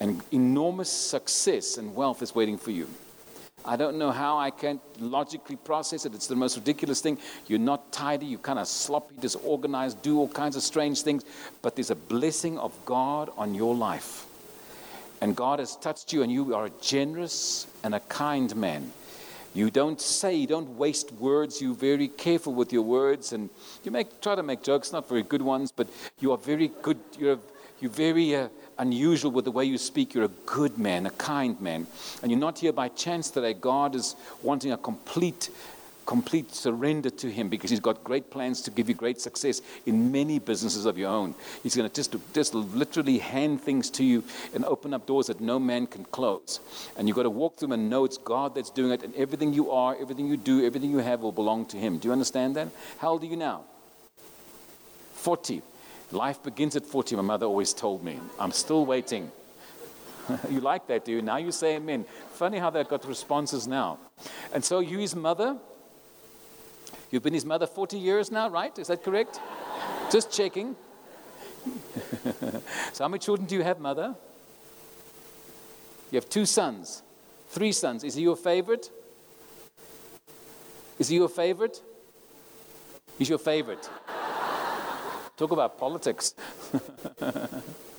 And 0.00 0.22
enormous 0.32 0.90
success 0.90 1.76
and 1.76 1.94
wealth 1.94 2.22
is 2.22 2.34
waiting 2.34 2.56
for 2.56 2.70
you. 2.70 2.88
I 3.64 3.76
don't 3.76 3.98
know 3.98 4.10
how 4.10 4.38
I 4.38 4.50
can 4.50 4.80
logically 4.98 5.56
process 5.56 6.06
it. 6.06 6.14
It's 6.14 6.26
the 6.26 6.36
most 6.36 6.56
ridiculous 6.56 7.02
thing. 7.02 7.18
You're 7.46 7.58
not 7.58 7.92
tidy, 7.92 8.24
you're 8.24 8.38
kind 8.38 8.58
of 8.58 8.66
sloppy, 8.66 9.14
disorganized, 9.20 10.00
do 10.00 10.18
all 10.18 10.28
kinds 10.28 10.56
of 10.56 10.62
strange 10.62 11.02
things. 11.02 11.24
But 11.60 11.76
there's 11.76 11.90
a 11.90 11.94
blessing 11.96 12.58
of 12.58 12.72
God 12.86 13.30
on 13.36 13.54
your 13.54 13.74
life. 13.74 14.26
And 15.20 15.36
God 15.36 15.58
has 15.58 15.76
touched 15.76 16.14
you, 16.14 16.22
and 16.22 16.32
you 16.32 16.54
are 16.54 16.66
a 16.66 16.70
generous 16.80 17.66
and 17.84 17.94
a 17.94 18.00
kind 18.00 18.56
man. 18.56 18.90
You 19.52 19.70
don't 19.70 20.00
say, 20.00 20.34
you 20.34 20.46
don't 20.46 20.76
waste 20.78 21.12
words. 21.12 21.60
You're 21.60 21.74
very 21.74 22.08
careful 22.08 22.54
with 22.54 22.72
your 22.72 22.82
words, 22.82 23.32
and 23.32 23.50
you 23.82 23.90
make, 23.90 24.20
try 24.20 24.36
to 24.36 24.42
make 24.42 24.62
jokes, 24.62 24.92
not 24.92 25.08
very 25.08 25.24
good 25.24 25.42
ones, 25.42 25.72
but 25.72 25.88
you 26.20 26.30
are 26.30 26.38
very 26.38 26.70
good. 26.82 26.98
You're, 27.18 27.38
you're 27.80 27.90
very 27.90 28.36
uh, 28.36 28.48
unusual 28.78 29.32
with 29.32 29.44
the 29.46 29.50
way 29.50 29.64
you 29.64 29.76
speak. 29.76 30.14
You're 30.14 30.24
a 30.24 30.36
good 30.46 30.78
man, 30.78 31.06
a 31.06 31.10
kind 31.10 31.60
man. 31.60 31.86
And 32.22 32.30
you're 32.30 32.40
not 32.40 32.60
here 32.60 32.72
by 32.72 32.88
chance 32.88 33.28
today. 33.30 33.54
God 33.54 33.94
is 33.94 34.14
wanting 34.42 34.70
a 34.70 34.76
complete, 34.76 35.50
complete 36.10 36.52
surrender 36.52 37.08
to 37.08 37.30
Him 37.30 37.48
because 37.48 37.70
He's 37.70 37.78
got 37.78 38.02
great 38.02 38.32
plans 38.32 38.62
to 38.62 38.72
give 38.72 38.88
you 38.88 38.96
great 38.96 39.20
success 39.20 39.62
in 39.86 40.10
many 40.10 40.40
businesses 40.40 40.84
of 40.84 40.98
your 40.98 41.08
own. 41.08 41.36
He's 41.62 41.76
going 41.76 41.88
to 41.88 41.94
just, 41.94 42.16
just 42.34 42.52
literally 42.52 43.18
hand 43.18 43.60
things 43.60 43.90
to 43.90 44.02
you 44.02 44.24
and 44.52 44.64
open 44.64 44.92
up 44.92 45.06
doors 45.06 45.28
that 45.28 45.40
no 45.40 45.60
man 45.60 45.86
can 45.86 46.04
close. 46.06 46.58
And 46.96 47.06
you've 47.06 47.16
got 47.16 47.22
to 47.22 47.30
walk 47.30 47.58
through 47.58 47.68
them 47.68 47.78
and 47.78 47.88
know 47.88 48.04
it's 48.04 48.18
God 48.18 48.56
that's 48.56 48.70
doing 48.70 48.90
it. 48.90 49.04
And 49.04 49.14
everything 49.14 49.52
you 49.52 49.70
are, 49.70 49.96
everything 50.00 50.26
you 50.26 50.36
do, 50.36 50.66
everything 50.66 50.90
you 50.90 50.98
have 50.98 51.20
will 51.20 51.30
belong 51.30 51.66
to 51.66 51.76
Him. 51.76 51.98
Do 51.98 52.08
you 52.08 52.12
understand 52.12 52.56
that? 52.56 52.66
How 52.98 53.10
old 53.10 53.22
are 53.22 53.26
you 53.26 53.36
now? 53.36 53.62
40. 55.14 55.62
Life 56.10 56.42
begins 56.42 56.74
at 56.74 56.86
40, 56.86 57.14
my 57.14 57.22
mother 57.22 57.46
always 57.46 57.72
told 57.72 58.02
me. 58.02 58.18
I'm 58.36 58.50
still 58.50 58.84
waiting. 58.84 59.30
you 60.50 60.60
like 60.60 60.88
that, 60.88 61.04
do 61.04 61.12
you? 61.12 61.22
Now 61.22 61.36
you 61.36 61.52
say 61.52 61.76
amen. 61.76 62.04
Funny 62.32 62.58
how 62.58 62.70
that 62.70 62.88
got 62.88 63.06
responses 63.06 63.68
now. 63.68 63.98
And 64.52 64.64
so 64.64 64.80
you 64.80 64.98
his 64.98 65.14
mother. 65.14 65.56
You've 67.10 67.22
been 67.22 67.34
his 67.34 67.44
mother 67.44 67.66
40 67.66 67.98
years 67.98 68.30
now, 68.30 68.48
right? 68.48 68.76
Is 68.78 68.86
that 68.88 69.02
correct? 69.02 69.40
Just 70.10 70.30
checking. 70.30 70.76
so 72.92 73.04
how 73.04 73.08
many 73.08 73.18
children 73.18 73.46
do 73.46 73.54
you 73.56 73.62
have, 73.62 73.80
mother? 73.80 74.14
You 76.10 76.16
have 76.16 76.28
two 76.28 76.46
sons, 76.46 77.02
three 77.48 77.72
sons. 77.72 78.04
Is 78.04 78.14
he 78.14 78.22
your 78.22 78.36
favorite? 78.36 78.90
Is 80.98 81.08
he 81.08 81.16
your 81.16 81.28
favorite? 81.28 81.80
He's 83.18 83.28
your 83.28 83.38
favorite. 83.38 83.88
Talk 85.36 85.52
about 85.52 85.78
politics. 85.78 86.34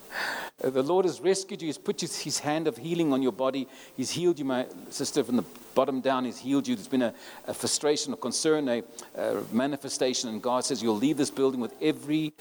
Uh, 0.63 0.69
the 0.69 0.83
Lord 0.83 1.05
has 1.05 1.21
rescued 1.21 1.61
you. 1.61 1.67
He's 1.67 1.77
put 1.77 2.01
his, 2.01 2.39
hand 2.39 2.67
of 2.67 2.77
healing 2.77 3.13
on 3.13 3.21
your 3.21 3.31
body. 3.31 3.67
He's 3.95 4.11
healed 4.11 4.39
you, 4.39 4.45
my 4.45 4.67
sister, 4.89 5.23
from 5.23 5.37
the 5.37 5.45
bottom 5.75 6.01
down. 6.01 6.25
He's 6.25 6.37
healed 6.37 6.67
you. 6.67 6.75
There's 6.75 6.87
been 6.87 7.01
a, 7.01 7.13
a 7.47 7.53
frustration, 7.53 8.13
a 8.13 8.17
concern, 8.17 8.67
a, 8.67 8.83
a 9.15 9.43
manifestation. 9.51 10.29
And 10.29 10.41
God 10.41 10.65
says, 10.65 10.81
You'll 10.81 10.95
leave 10.97 11.17
this 11.17 11.31
building 11.31 11.59
with 11.59 11.73
every 11.81 12.33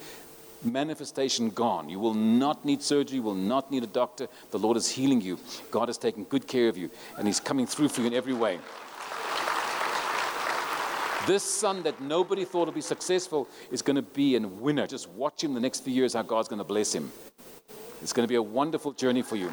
manifestation 0.63 1.49
gone. 1.49 1.89
You 1.89 1.99
will 1.99 2.13
not 2.13 2.63
need 2.65 2.83
surgery, 2.83 3.17
you 3.17 3.23
will 3.23 3.33
not 3.33 3.71
need 3.71 3.83
a 3.83 3.87
doctor. 3.87 4.27
The 4.51 4.59
Lord 4.59 4.77
is 4.77 4.89
healing 4.89 5.21
you. 5.21 5.39
God 5.71 5.89
is 5.89 5.97
taking 5.97 6.25
good 6.25 6.47
care 6.47 6.67
of 6.67 6.77
you, 6.77 6.89
and 7.17 7.27
He's 7.27 7.39
coming 7.39 7.65
through 7.65 7.89
for 7.89 8.01
you 8.01 8.07
in 8.07 8.13
every 8.13 8.33
way. 8.33 8.59
This 11.27 11.43
son 11.43 11.83
that 11.83 12.01
nobody 12.01 12.45
thought 12.45 12.65
would 12.65 12.75
be 12.75 12.81
successful 12.81 13.47
is 13.71 13.83
going 13.83 13.95
to 13.95 14.01
be 14.01 14.35
a 14.35 14.39
winner. 14.39 14.87
Just 14.87 15.07
watch 15.09 15.43
him 15.43 15.53
the 15.53 15.59
next 15.59 15.83
few 15.83 15.93
years, 15.93 16.13
how 16.13 16.23
God's 16.23 16.47
going 16.47 16.57
to 16.57 16.63
bless 16.63 16.93
him. 16.93 17.11
It's 18.01 18.13
going 18.13 18.23
to 18.23 18.27
be 18.27 18.35
a 18.35 18.41
wonderful 18.41 18.93
journey 18.93 19.21
for 19.21 19.35
you. 19.35 19.51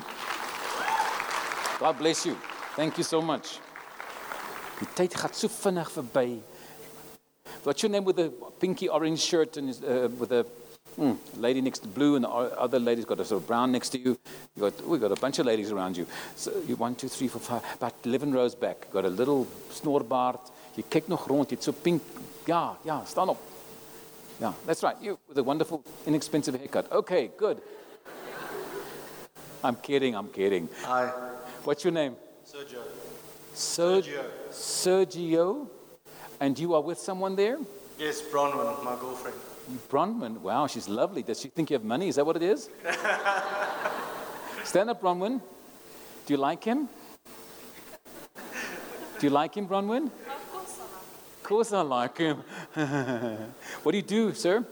God 1.79 1.99
bless 1.99 2.27
you. 2.27 2.37
Thank 2.77 2.97
you 2.97 3.05
so 3.05 3.21
much. 3.21 3.61
Die 4.79 4.87
tyd 4.95 5.15
gaan 5.15 5.35
so 5.35 5.49
vinnig 5.49 5.91
verby. 5.91 6.41
What's 7.65 7.83
your 7.83 7.91
name 7.91 8.05
with 8.05 8.17
the 8.17 8.31
pinky 8.61 8.89
orange 8.89 9.19
shirt 9.19 9.57
and 9.57 9.71
uh, 9.85 10.09
with 10.19 10.29
the 10.29 10.47
mm, 10.97 11.17
lady 11.37 11.61
next 11.61 11.81
to 11.81 11.89
blue 11.89 12.15
and 12.15 12.25
the 12.25 12.31
other 12.31 12.79
lady's 12.79 13.05
got 13.05 13.19
a 13.19 13.25
sort 13.25 13.43
of 13.43 13.49
brown 13.49 13.73
next 13.73 13.91
to 13.91 13.99
you. 13.99 14.17
You 14.55 14.63
got 14.63 14.87
we 14.87 14.99
got 14.99 15.11
a 15.11 15.21
bunch 15.21 15.41
of 15.41 15.47
ladies 15.47 15.73
around 15.73 15.97
you. 15.97 16.07
So 16.37 16.53
you 16.67 16.77
one, 16.77 16.95
two, 16.95 17.09
three, 17.09 17.29
four, 17.29 17.41
five, 17.41 17.63
about 17.75 17.95
eleven 18.05 18.33
rows 18.33 18.55
back. 18.55 18.91
Got 18.93 19.05
a 19.05 19.11
little 19.11 19.47
snorbart. 19.73 20.53
Jy 20.77 20.85
kyk 20.89 21.09
nog 21.09 21.27
rond, 21.27 21.51
jy't 21.51 21.63
so 21.63 21.73
pink. 21.73 22.03
Ja, 22.47 22.77
ja, 22.85 23.03
staan 23.05 23.29
op. 23.29 23.39
Yeah, 24.41 24.53
that's 24.65 24.83
right. 24.85 24.97
You 25.03 25.19
with 25.27 25.39
a 25.39 25.43
wonderful, 25.43 25.83
inexpensive 26.07 26.57
haircut. 26.57 26.91
Okay, 26.93 27.31
good. 27.37 27.59
I'm 29.62 29.77
kidding, 29.77 30.14
I'm 30.14 30.29
kidding. 30.29 30.68
Hi. 30.85 31.07
What's 31.64 31.85
your 31.85 31.92
name? 31.92 32.16
Sergio. 32.47 32.83
Sergio. 33.55 34.25
Sergio. 34.51 35.68
And 36.40 36.59
you 36.59 36.75
are 36.75 36.81
with 36.81 36.99
someone 36.99 37.35
there? 37.35 37.59
Yes, 37.99 38.23
Bronwyn, 38.23 38.85
my 38.85 38.97
girlfriend. 39.01 39.37
Bronwyn, 39.90 40.38
wow, 40.40 40.66
she's 40.68 40.88
lovely. 40.88 41.23
Does 41.23 41.40
she 41.40 41.49
think 41.49 41.71
you 41.71 41.75
have 41.75 41.85
money? 41.85 42.09
Is 42.09 42.16
that 42.16 42.25
what 42.25 42.37
it 42.37 42.42
is? 42.42 42.71
Stand 44.64 44.90
up, 44.90 45.03
Bronwyn. 45.03 45.40
Do 46.27 46.35
you 46.35 46.37
like 46.37 46.62
him? 46.62 46.88
Do 49.18 49.27
you 49.27 49.31
like 49.31 49.57
him, 49.57 49.66
Bronwyn? 49.66 50.07
Of 50.07 51.42
course 51.42 51.73
I 51.73 51.81
like 51.81 52.18
him. 52.18 52.37
what 53.83 53.92
do 53.92 53.99
you 53.99 54.03
do, 54.03 54.33
sir? 54.33 54.64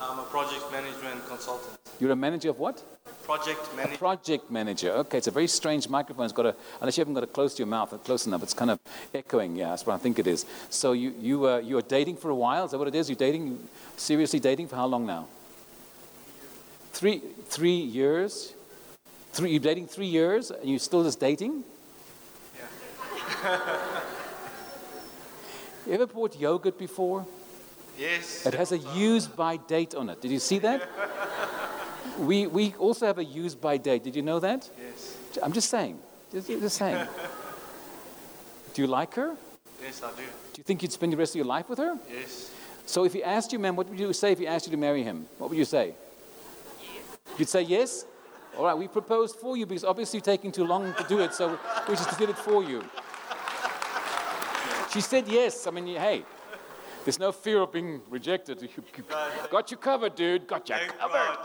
I'm 0.00 0.18
a 0.18 0.22
project 0.24 0.64
management 0.72 1.26
consultant. 1.28 1.78
You're 2.00 2.12
a 2.12 2.16
manager 2.16 2.50
of 2.50 2.58
what? 2.58 2.82
Project 3.28 3.76
manager. 3.76 3.94
A 3.94 3.98
project 3.98 4.50
manager. 4.50 4.90
Okay, 4.92 5.18
it's 5.18 5.26
a 5.26 5.30
very 5.30 5.48
strange 5.48 5.86
microphone. 5.86 6.24
It's 6.24 6.32
got 6.32 6.46
a, 6.46 6.56
unless 6.80 6.96
you 6.96 7.02
haven't 7.02 7.12
got 7.12 7.24
it 7.24 7.34
close 7.34 7.52
to 7.56 7.58
your 7.58 7.66
mouth, 7.66 7.92
close 8.02 8.26
enough, 8.26 8.42
it's 8.42 8.54
kind 8.54 8.70
of 8.70 8.80
echoing. 9.12 9.54
Yeah, 9.54 9.68
that's 9.68 9.84
what 9.84 9.92
I 9.92 9.98
think 9.98 10.18
it 10.18 10.26
is. 10.26 10.46
So 10.70 10.92
you, 10.92 11.12
you, 11.20 11.46
uh, 11.46 11.58
you 11.58 11.76
are 11.76 11.82
dating 11.82 12.16
for 12.16 12.30
a 12.30 12.34
while? 12.34 12.64
Is 12.64 12.70
that 12.70 12.78
what 12.78 12.88
it 12.88 12.94
is? 12.94 13.10
You're 13.10 13.16
dating, 13.16 13.58
seriously 13.98 14.40
dating 14.40 14.68
for 14.68 14.76
how 14.76 14.86
long 14.86 15.04
now? 15.04 15.26
Three, 16.92 17.20
three 17.48 17.76
years? 17.76 18.54
Three, 19.34 19.50
you're 19.50 19.60
dating 19.60 19.88
three 19.88 20.06
years 20.06 20.50
and 20.50 20.64
you're 20.64 20.78
still 20.78 21.04
just 21.04 21.20
dating? 21.20 21.64
Yeah. 23.44 23.60
You 25.86 25.92
ever 25.92 26.06
bought 26.06 26.34
yogurt 26.40 26.78
before? 26.78 27.26
Yes. 27.98 28.46
It 28.46 28.54
has 28.54 28.72
a 28.72 28.78
use 28.78 29.26
by 29.26 29.58
date 29.58 29.94
on 29.94 30.08
it. 30.08 30.22
Did 30.22 30.30
you 30.30 30.38
see 30.38 30.60
that? 30.60 30.88
we, 32.18 32.46
we 32.46 32.74
also 32.78 33.06
have 33.06 33.18
a 33.18 33.24
use 33.24 33.54
by 33.54 33.76
date. 33.76 34.02
Did 34.02 34.16
you 34.16 34.22
know 34.22 34.40
that? 34.40 34.68
Yes. 34.78 35.16
I'm 35.42 35.52
just 35.52 35.70
saying. 35.70 35.98
Just, 36.32 36.48
just 36.48 36.76
saying. 36.76 37.06
do 38.74 38.82
you 38.82 38.88
like 38.88 39.14
her? 39.14 39.36
Yes, 39.82 40.02
I 40.02 40.10
do. 40.10 40.16
Do 40.16 40.58
you 40.58 40.64
think 40.64 40.82
you'd 40.82 40.92
spend 40.92 41.12
the 41.12 41.16
rest 41.16 41.32
of 41.32 41.36
your 41.36 41.46
life 41.46 41.68
with 41.68 41.78
her? 41.78 41.98
Yes. 42.10 42.50
So 42.86 43.04
if 43.04 43.12
he 43.12 43.22
asked 43.22 43.52
you, 43.52 43.58
ma'am, 43.58 43.76
what 43.76 43.88
would 43.88 43.98
you 43.98 44.12
say 44.12 44.32
if 44.32 44.38
he 44.38 44.46
asked 44.46 44.66
you 44.66 44.72
to 44.72 44.76
marry 44.76 45.02
him? 45.02 45.26
What 45.38 45.50
would 45.50 45.58
you 45.58 45.64
say? 45.64 45.94
Yes. 46.82 47.02
You'd 47.38 47.48
say 47.48 47.62
yes? 47.62 48.04
All 48.56 48.64
right, 48.64 48.76
we 48.76 48.88
proposed 48.88 49.36
for 49.36 49.56
you 49.56 49.66
because 49.66 49.84
obviously 49.84 50.18
you're 50.18 50.24
taking 50.24 50.50
too 50.50 50.64
long 50.64 50.92
to 50.94 51.04
do 51.04 51.20
it, 51.20 51.32
so 51.32 51.58
we 51.88 51.94
just 51.94 52.18
did 52.18 52.30
it 52.30 52.36
for 52.36 52.64
you. 52.64 52.82
She 54.90 55.00
said 55.00 55.28
yes. 55.28 55.66
I 55.66 55.70
mean, 55.70 55.86
hey, 55.86 56.24
there's 57.04 57.18
no 57.18 57.30
fear 57.30 57.60
of 57.60 57.72
being 57.72 58.00
rejected. 58.10 58.68
Got 59.50 59.70
you 59.70 59.76
covered, 59.76 60.14
dude. 60.14 60.46
Got 60.46 60.68
you 60.68 60.76
covered. 60.98 61.38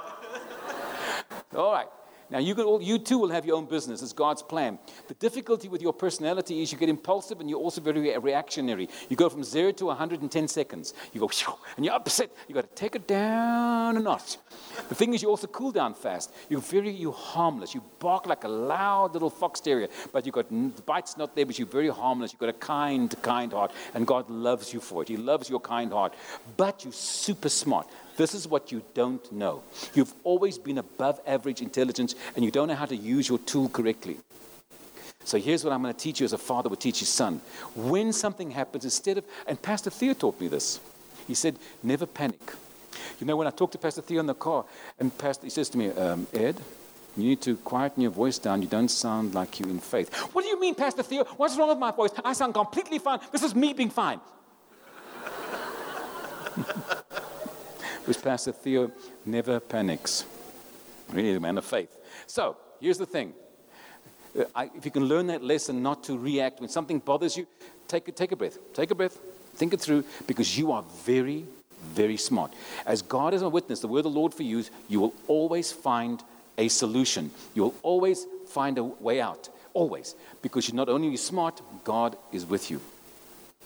All 1.55 1.71
right. 1.71 1.87
Now, 2.33 2.39
you, 2.39 2.55
all, 2.63 2.81
you 2.81 2.97
too 2.97 3.19
will 3.19 3.29
have 3.29 3.45
your 3.45 3.57
own 3.57 3.65
business. 3.65 4.01
It's 4.01 4.11
God's 4.11 4.41
plan. 4.41 4.79
The 5.07 5.13
difficulty 5.13 5.67
with 5.67 5.83
your 5.83 5.93
personality 5.93 6.63
is 6.63 6.71
you 6.71 6.79
get 6.79 6.89
impulsive 6.89 7.39
and 7.39 7.47
you're 7.47 7.59
also 7.59 7.79
very 7.79 8.17
reactionary. 8.17 8.89
You 9.07 9.15
go 9.15 9.29
from 9.29 9.43
zero 9.43 9.71
to 9.73 9.85
110 9.85 10.47
seconds. 10.47 10.95
You 11.11 11.19
go, 11.19 11.29
and 11.75 11.85
you're 11.85 11.93
upset. 11.93 12.31
You've 12.47 12.55
got 12.55 12.67
to 12.67 12.75
take 12.75 12.95
it 12.95 13.07
down 13.07 13.97
a 13.97 13.99
notch. 13.99 14.37
The 14.89 14.95
thing 14.95 15.13
is, 15.13 15.21
you 15.21 15.29
also 15.29 15.45
cool 15.45 15.71
down 15.71 15.93
fast. 15.93 16.33
You're 16.49 16.61
very, 16.61 16.89
you're 16.89 17.11
harmless. 17.13 17.75
You 17.75 17.83
bark 17.99 18.25
like 18.25 18.45
a 18.45 18.49
loud 18.49 19.13
little 19.13 19.29
fox 19.29 19.59
terrier, 19.59 19.89
but 20.11 20.25
you've 20.25 20.33
got, 20.33 20.49
the 20.49 20.81
bite's 20.87 21.17
not 21.17 21.35
there, 21.35 21.45
but 21.45 21.59
you're 21.59 21.67
very 21.67 21.89
harmless. 21.89 22.31
You've 22.31 22.39
got 22.39 22.49
a 22.49 22.53
kind, 22.53 23.13
kind 23.21 23.53
heart, 23.53 23.71
and 23.93 24.07
God 24.07 24.27
loves 24.29 24.73
you 24.73 24.79
for 24.79 25.03
it. 25.03 25.09
He 25.09 25.17
loves 25.17 25.51
your 25.51 25.59
kind 25.59 25.91
heart. 25.91 26.15
But 26.57 26.83
you're 26.83 26.93
super 26.93 27.49
smart. 27.49 27.87
This 28.17 28.33
is 28.33 28.47
what 28.47 28.71
you 28.71 28.83
don't 28.93 29.31
know. 29.31 29.63
You've 29.93 30.13
always 30.23 30.57
been 30.57 30.77
above 30.77 31.19
average 31.25 31.61
intelligence 31.61 32.15
and 32.35 32.43
you 32.45 32.51
don't 32.51 32.67
know 32.67 32.75
how 32.75 32.85
to 32.85 32.95
use 32.95 33.27
your 33.27 33.39
tool 33.39 33.69
correctly. 33.69 34.17
So 35.25 35.37
here's 35.37 35.63
what 35.63 35.71
I'm 35.71 35.81
going 35.81 35.93
to 35.93 35.99
teach 35.99 36.19
you 36.19 36.25
as 36.25 36.33
a 36.33 36.37
father 36.37 36.69
would 36.69 36.81
teach 36.81 36.99
his 36.99 37.09
son. 37.09 37.41
When 37.75 38.11
something 38.11 38.51
happens, 38.51 38.83
instead 38.83 39.17
of, 39.17 39.25
and 39.47 39.61
Pastor 39.61 39.89
Theo 39.89 40.13
taught 40.13 40.39
me 40.39 40.47
this, 40.47 40.79
he 41.27 41.33
said, 41.33 41.57
never 41.81 42.05
panic. 42.05 42.41
You 43.19 43.27
know, 43.27 43.37
when 43.37 43.47
I 43.47 43.51
talked 43.51 43.71
to 43.71 43.77
Pastor 43.77 44.01
Theo 44.01 44.19
in 44.19 44.25
the 44.25 44.33
car, 44.33 44.65
and 44.99 45.17
Pastor, 45.17 45.45
he 45.45 45.49
says 45.49 45.69
to 45.69 45.77
me, 45.77 45.91
um, 45.91 46.27
Ed, 46.33 46.59
you 47.15 47.23
need 47.23 47.41
to 47.41 47.55
quieten 47.57 48.01
your 48.01 48.11
voice 48.11 48.37
down. 48.37 48.61
You 48.61 48.67
don't 48.67 48.89
sound 48.89 49.33
like 49.33 49.59
you're 49.59 49.69
in 49.69 49.79
faith. 49.79 50.13
What 50.33 50.41
do 50.41 50.47
you 50.49 50.59
mean, 50.59 50.75
Pastor 50.75 51.03
Theo? 51.03 51.23
What's 51.37 51.55
wrong 51.57 51.69
with 51.69 51.77
my 51.77 51.91
voice? 51.91 52.11
I 52.25 52.33
sound 52.33 52.53
completely 52.53 52.99
fine. 52.99 53.19
This 53.31 53.43
is 53.43 53.55
me 53.55 53.73
being 53.73 53.91
fine. 53.91 54.19
Which 58.05 58.21
Pastor 58.21 58.51
Theo 58.51 58.91
never 59.25 59.59
panics. 59.59 60.25
Really, 61.11 61.33
a 61.33 61.39
man 61.39 61.57
of 61.57 61.65
faith. 61.65 61.95
So, 62.27 62.57
here's 62.79 62.97
the 62.97 63.05
thing. 63.05 63.33
Uh, 64.37 64.45
I, 64.55 64.71
if 64.75 64.85
you 64.85 64.91
can 64.91 65.05
learn 65.05 65.27
that 65.27 65.43
lesson 65.43 65.83
not 65.83 66.03
to 66.05 66.17
react 66.17 66.59
when 66.59 66.69
something 66.69 66.99
bothers 66.99 67.37
you, 67.37 67.47
take 67.87 68.13
take 68.15 68.31
a 68.31 68.35
breath. 68.35 68.57
Take 68.73 68.91
a 68.91 68.95
breath. 68.95 69.17
Think 69.55 69.73
it 69.73 69.79
through 69.79 70.03
because 70.25 70.57
you 70.57 70.71
are 70.71 70.83
very, 71.05 71.45
very 71.93 72.17
smart. 72.17 72.51
As 72.85 73.01
God 73.01 73.33
is 73.33 73.41
a 73.41 73.49
witness, 73.49 73.79
the 73.79 73.87
word 73.87 73.99
of 73.99 74.13
the 74.13 74.19
Lord 74.19 74.33
for 74.33 74.43
you 74.43 74.63
you 74.89 74.99
will 74.99 75.13
always 75.27 75.71
find 75.71 76.23
a 76.57 76.67
solution. 76.67 77.31
You 77.53 77.63
will 77.63 77.75
always 77.83 78.25
find 78.47 78.77
a 78.77 78.83
way 78.83 79.21
out. 79.21 79.49
Always. 79.73 80.15
Because 80.41 80.67
you're 80.67 80.75
not 80.75 80.89
only 80.89 81.15
smart, 81.17 81.61
God 81.83 82.17
is 82.31 82.45
with 82.45 82.69
you. 82.69 82.81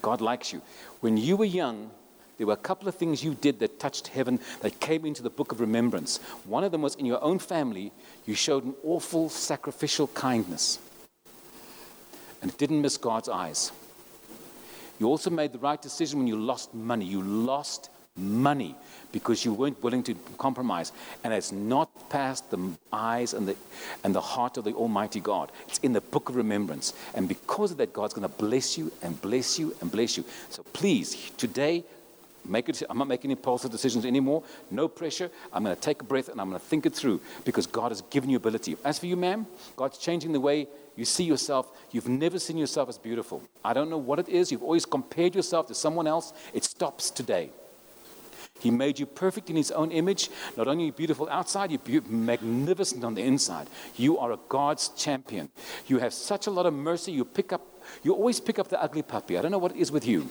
God 0.02 0.20
likes 0.20 0.52
you. 0.52 0.62
When 1.00 1.16
you 1.16 1.36
were 1.36 1.44
young, 1.44 1.90
there 2.38 2.46
were 2.46 2.52
a 2.52 2.56
couple 2.56 2.88
of 2.88 2.94
things 2.94 3.22
you 3.22 3.34
did 3.34 3.58
that 3.58 3.80
touched 3.80 4.06
heaven 4.08 4.38
that 4.62 4.80
came 4.80 5.04
into 5.04 5.22
the 5.22 5.30
book 5.30 5.50
of 5.52 5.60
remembrance. 5.60 6.18
One 6.44 6.64
of 6.64 6.72
them 6.72 6.82
was 6.82 6.94
in 6.94 7.04
your 7.04 7.22
own 7.22 7.40
family, 7.40 7.92
you 8.26 8.34
showed 8.34 8.64
an 8.64 8.74
awful 8.84 9.28
sacrificial 9.28 10.06
kindness. 10.08 10.78
And 12.40 12.52
it 12.52 12.56
didn't 12.56 12.80
miss 12.80 12.96
God's 12.96 13.28
eyes. 13.28 13.72
You 15.00 15.08
also 15.08 15.30
made 15.30 15.52
the 15.52 15.58
right 15.58 15.80
decision 15.80 16.20
when 16.20 16.28
you 16.28 16.36
lost 16.36 16.72
money. 16.74 17.04
You 17.04 17.22
lost 17.22 17.90
money 18.16 18.76
because 19.10 19.44
you 19.44 19.52
weren't 19.52 19.82
willing 19.82 20.02
to 20.04 20.14
compromise. 20.38 20.92
And 21.24 21.32
it's 21.32 21.50
not 21.50 21.90
past 22.10 22.50
the 22.50 22.70
eyes 22.92 23.34
and 23.34 23.48
the, 23.48 23.56
and 24.04 24.14
the 24.14 24.20
heart 24.20 24.56
of 24.56 24.64
the 24.64 24.72
Almighty 24.74 25.20
God. 25.20 25.50
It's 25.66 25.78
in 25.78 25.92
the 25.92 26.00
book 26.00 26.28
of 26.28 26.36
remembrance. 26.36 26.94
And 27.14 27.28
because 27.28 27.72
of 27.72 27.78
that, 27.78 27.92
God's 27.92 28.14
going 28.14 28.28
to 28.28 28.36
bless 28.36 28.78
you 28.78 28.92
and 29.02 29.20
bless 29.20 29.58
you 29.58 29.74
and 29.80 29.90
bless 29.90 30.16
you. 30.16 30.24
So 30.50 30.62
please, 30.72 31.30
today, 31.36 31.84
make 32.48 32.68
I'm 32.88 32.98
not 32.98 33.08
making 33.08 33.30
impulsive 33.30 33.70
decisions 33.70 34.04
anymore. 34.04 34.42
No 34.70 34.88
pressure. 34.88 35.30
I'm 35.52 35.64
going 35.64 35.74
to 35.74 35.80
take 35.80 36.02
a 36.02 36.04
breath 36.04 36.28
and 36.28 36.40
I'm 36.40 36.48
going 36.48 36.60
to 36.60 36.66
think 36.66 36.86
it 36.86 36.94
through 36.94 37.20
because 37.44 37.66
God 37.66 37.90
has 37.90 38.02
given 38.02 38.30
you 38.30 38.36
ability. 38.36 38.76
As 38.84 38.98
for 38.98 39.06
you, 39.06 39.16
ma'am, 39.16 39.46
God's 39.76 39.98
changing 39.98 40.32
the 40.32 40.40
way 40.40 40.68
you 40.96 41.04
see 41.04 41.24
yourself. 41.24 41.70
You've 41.92 42.08
never 42.08 42.38
seen 42.38 42.58
yourself 42.58 42.88
as 42.88 42.98
beautiful. 42.98 43.42
I 43.64 43.72
don't 43.72 43.90
know 43.90 43.98
what 43.98 44.18
it 44.18 44.28
is. 44.28 44.50
You've 44.50 44.64
always 44.64 44.84
compared 44.84 45.34
yourself 45.34 45.68
to 45.68 45.74
someone 45.74 46.06
else. 46.06 46.32
It 46.52 46.64
stops 46.64 47.10
today. 47.10 47.50
He 48.60 48.72
made 48.72 48.98
you 48.98 49.06
perfect 49.06 49.50
in 49.50 49.54
His 49.54 49.70
own 49.70 49.92
image. 49.92 50.30
Not 50.56 50.66
only 50.66 50.90
beautiful 50.90 51.28
outside, 51.30 51.70
you're 51.86 52.02
magnificent 52.02 53.04
on 53.04 53.14
the 53.14 53.22
inside. 53.22 53.68
You 53.96 54.18
are 54.18 54.32
a 54.32 54.38
God's 54.48 54.88
champion. 54.88 55.48
You 55.86 55.98
have 55.98 56.12
such 56.12 56.48
a 56.48 56.50
lot 56.50 56.66
of 56.66 56.74
mercy. 56.74 57.12
You 57.12 57.24
pick 57.24 57.52
up, 57.52 57.64
you 58.02 58.12
always 58.12 58.40
pick 58.40 58.58
up 58.58 58.66
the 58.66 58.82
ugly 58.82 59.02
puppy. 59.02 59.38
I 59.38 59.42
don't 59.42 59.52
know 59.52 59.58
what 59.58 59.76
it 59.76 59.78
is 59.78 59.92
with 59.92 60.06
you 60.06 60.28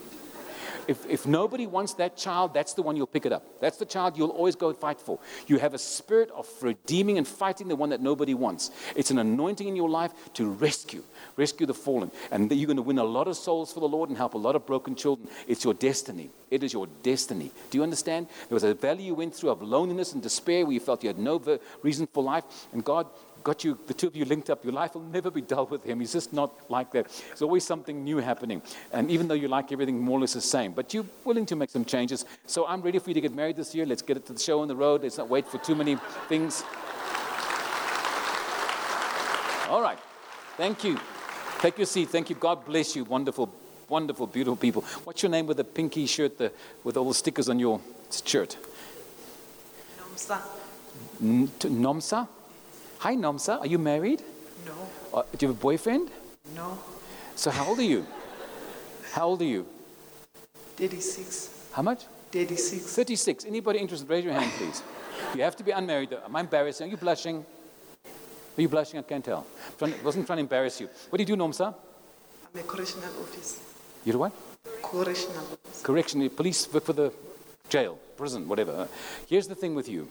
if, 0.87 1.05
if 1.07 1.25
nobody 1.25 1.67
wants 1.67 1.93
that 1.95 2.17
child, 2.17 2.53
that's 2.53 2.73
the 2.73 2.81
one 2.81 2.95
you'll 2.95 3.07
pick 3.07 3.25
it 3.25 3.31
up. 3.31 3.61
That's 3.61 3.77
the 3.77 3.85
child 3.85 4.17
you'll 4.17 4.29
always 4.29 4.55
go 4.55 4.73
fight 4.73 4.99
for. 4.99 5.19
You 5.47 5.59
have 5.59 5.73
a 5.73 5.77
spirit 5.77 6.29
of 6.31 6.47
redeeming 6.61 7.17
and 7.17 7.27
fighting 7.27 7.67
the 7.67 7.75
one 7.75 7.89
that 7.89 8.01
nobody 8.01 8.33
wants. 8.33 8.71
It's 8.95 9.11
an 9.11 9.19
anointing 9.19 9.67
in 9.67 9.75
your 9.75 9.89
life 9.89 10.11
to 10.35 10.49
rescue, 10.49 11.03
rescue 11.35 11.65
the 11.65 11.73
fallen. 11.73 12.11
And 12.31 12.51
you're 12.51 12.67
going 12.67 12.77
to 12.77 12.83
win 12.83 12.99
a 12.99 13.03
lot 13.03 13.27
of 13.27 13.37
souls 13.37 13.73
for 13.73 13.79
the 13.79 13.87
Lord 13.87 14.09
and 14.09 14.17
help 14.17 14.33
a 14.33 14.37
lot 14.37 14.55
of 14.55 14.65
broken 14.65 14.95
children. 14.95 15.29
It's 15.47 15.63
your 15.63 15.73
destiny. 15.73 16.29
It 16.49 16.63
is 16.63 16.71
your 16.71 16.87
destiny. 17.03 17.51
Do 17.69 17.77
you 17.77 17.83
understand? 17.83 18.27
There 18.47 18.55
was 18.55 18.63
a 18.63 18.73
valley 18.73 19.03
you 19.03 19.15
went 19.15 19.35
through 19.35 19.49
of 19.49 19.61
loneliness 19.61 20.13
and 20.13 20.23
despair 20.23 20.65
where 20.65 20.73
you 20.73 20.79
felt 20.79 21.03
you 21.03 21.09
had 21.09 21.19
no 21.19 21.41
reason 21.83 22.07
for 22.07 22.23
life. 22.23 22.45
And 22.71 22.83
God 22.83 23.07
got 23.47 23.63
you, 23.63 23.79
the 23.87 23.93
two 23.93 24.07
of 24.07 24.15
you 24.15 24.25
linked 24.25 24.49
up. 24.49 24.65
Your 24.65 24.73
life 24.73 24.93
will 24.93 25.03
never 25.03 25.31
be 25.31 25.39
dull 25.39 25.67
with 25.67 25.81
him. 25.85 26.01
He's 26.01 26.11
just 26.11 26.33
not 26.33 26.69
like 26.69 26.91
that. 26.91 27.07
There's 27.27 27.41
always 27.41 27.63
something 27.63 28.03
new 28.03 28.17
happening. 28.17 28.61
And 28.91 29.09
even 29.09 29.29
though 29.29 29.35
you 29.35 29.47
like 29.47 29.71
everything 29.71 30.01
more 30.01 30.17
or 30.17 30.21
less 30.21 30.33
the 30.33 30.41
same, 30.41 30.73
but 30.73 30.93
you're 30.93 31.05
willing 31.23 31.45
to 31.45 31.55
make 31.55 31.69
some 31.69 31.85
changes. 31.85 32.25
So 32.45 32.67
I'm 32.67 32.81
ready 32.81 32.99
for 32.99 33.09
you 33.09 33.13
to 33.13 33.21
get 33.21 33.33
married 33.33 33.55
this 33.55 33.73
year. 33.73 33.85
Let's 33.85 34.01
get 34.01 34.17
it 34.17 34.25
to 34.25 34.33
the 34.33 34.39
show 34.39 34.59
on 34.59 34.67
the 34.67 34.75
road. 34.75 35.03
Let's 35.03 35.17
not 35.17 35.29
wait 35.29 35.47
for 35.47 35.59
too 35.59 35.75
many 35.75 35.95
things. 36.27 36.65
All 39.69 39.81
right. 39.81 39.99
Thank 40.57 40.83
you. 40.83 40.99
Take 41.59 41.77
your 41.77 41.87
seat. 41.87 42.09
Thank 42.09 42.29
you. 42.29 42.35
God 42.35 42.65
bless 42.65 42.97
you. 42.97 43.05
Wonderful, 43.05 43.49
wonderful, 43.87 44.27
beautiful 44.27 44.57
people. 44.57 44.81
What's 45.05 45.23
your 45.23 45.29
name 45.31 45.47
with 45.47 45.55
the 45.55 45.63
pinky 45.63 46.05
shirt 46.05 46.37
the, 46.37 46.51
with 46.83 46.97
all 46.97 47.07
the 47.07 47.13
stickers 47.13 47.47
on 47.47 47.59
your 47.59 47.79
shirt? 48.11 48.57
Nomsa. 49.97 50.41
N- 51.21 51.47
Nomsa? 51.47 52.27
Hi, 52.99 53.15
Nomsa. 53.15 53.59
Are 53.59 53.67
you 53.67 53.77
married? 53.77 54.23
No. 54.65 54.73
Uh, 55.13 55.23
do 55.37 55.45
you 55.45 55.47
have 55.49 55.57
a 55.57 55.61
boyfriend? 55.61 56.09
No. 56.55 56.79
So, 57.35 57.51
how 57.51 57.67
old 57.67 57.77
are 57.77 57.83
you? 57.83 58.05
How 59.11 59.27
old 59.27 59.41
are 59.41 59.45
you? 59.45 59.67
36. 60.77 61.49
How 61.73 61.83
much? 61.83 62.05
36. 62.31 62.95
36. 62.95 63.45
Anybody 63.45 63.79
interested? 63.79 64.09
Raise 64.09 64.23
your 64.23 64.33
hand, 64.33 64.51
please. 64.57 64.81
You 65.35 65.43
have 65.43 65.55
to 65.57 65.63
be 65.63 65.71
unmarried. 65.71 66.11
Am 66.25 66.35
I 66.35 66.39
embarrassing? 66.39 66.87
Are 66.87 66.91
you 66.91 66.97
blushing? 66.97 67.45
Are 68.57 68.61
you 68.61 68.67
blushing? 68.69 68.99
I 68.99 69.03
can't 69.03 69.23
tell. 69.23 69.45
I 69.79 69.93
wasn't 70.03 70.25
trying 70.25 70.37
to 70.37 70.41
embarrass 70.41 70.81
you. 70.81 70.89
What 71.09 71.17
do 71.17 71.21
you 71.21 71.27
do, 71.27 71.35
Nomsa? 71.35 71.75
I'm 72.53 72.59
a 72.59 72.63
correctional 72.63 73.09
officer. 73.21 73.61
You 74.05 74.13
do 74.13 74.19
what? 74.19 74.33
Correctional 74.81 75.37
officer. 75.37 75.85
Correction, 75.85 76.27
police 76.31 76.65
for 76.65 76.79
for 76.79 76.93
the 76.93 77.11
jail, 77.69 77.99
prison, 78.17 78.47
whatever. 78.47 78.87
Here's 79.27 79.47
the 79.47 79.55
thing 79.55 79.75
with 79.75 79.87
you. 79.87 80.09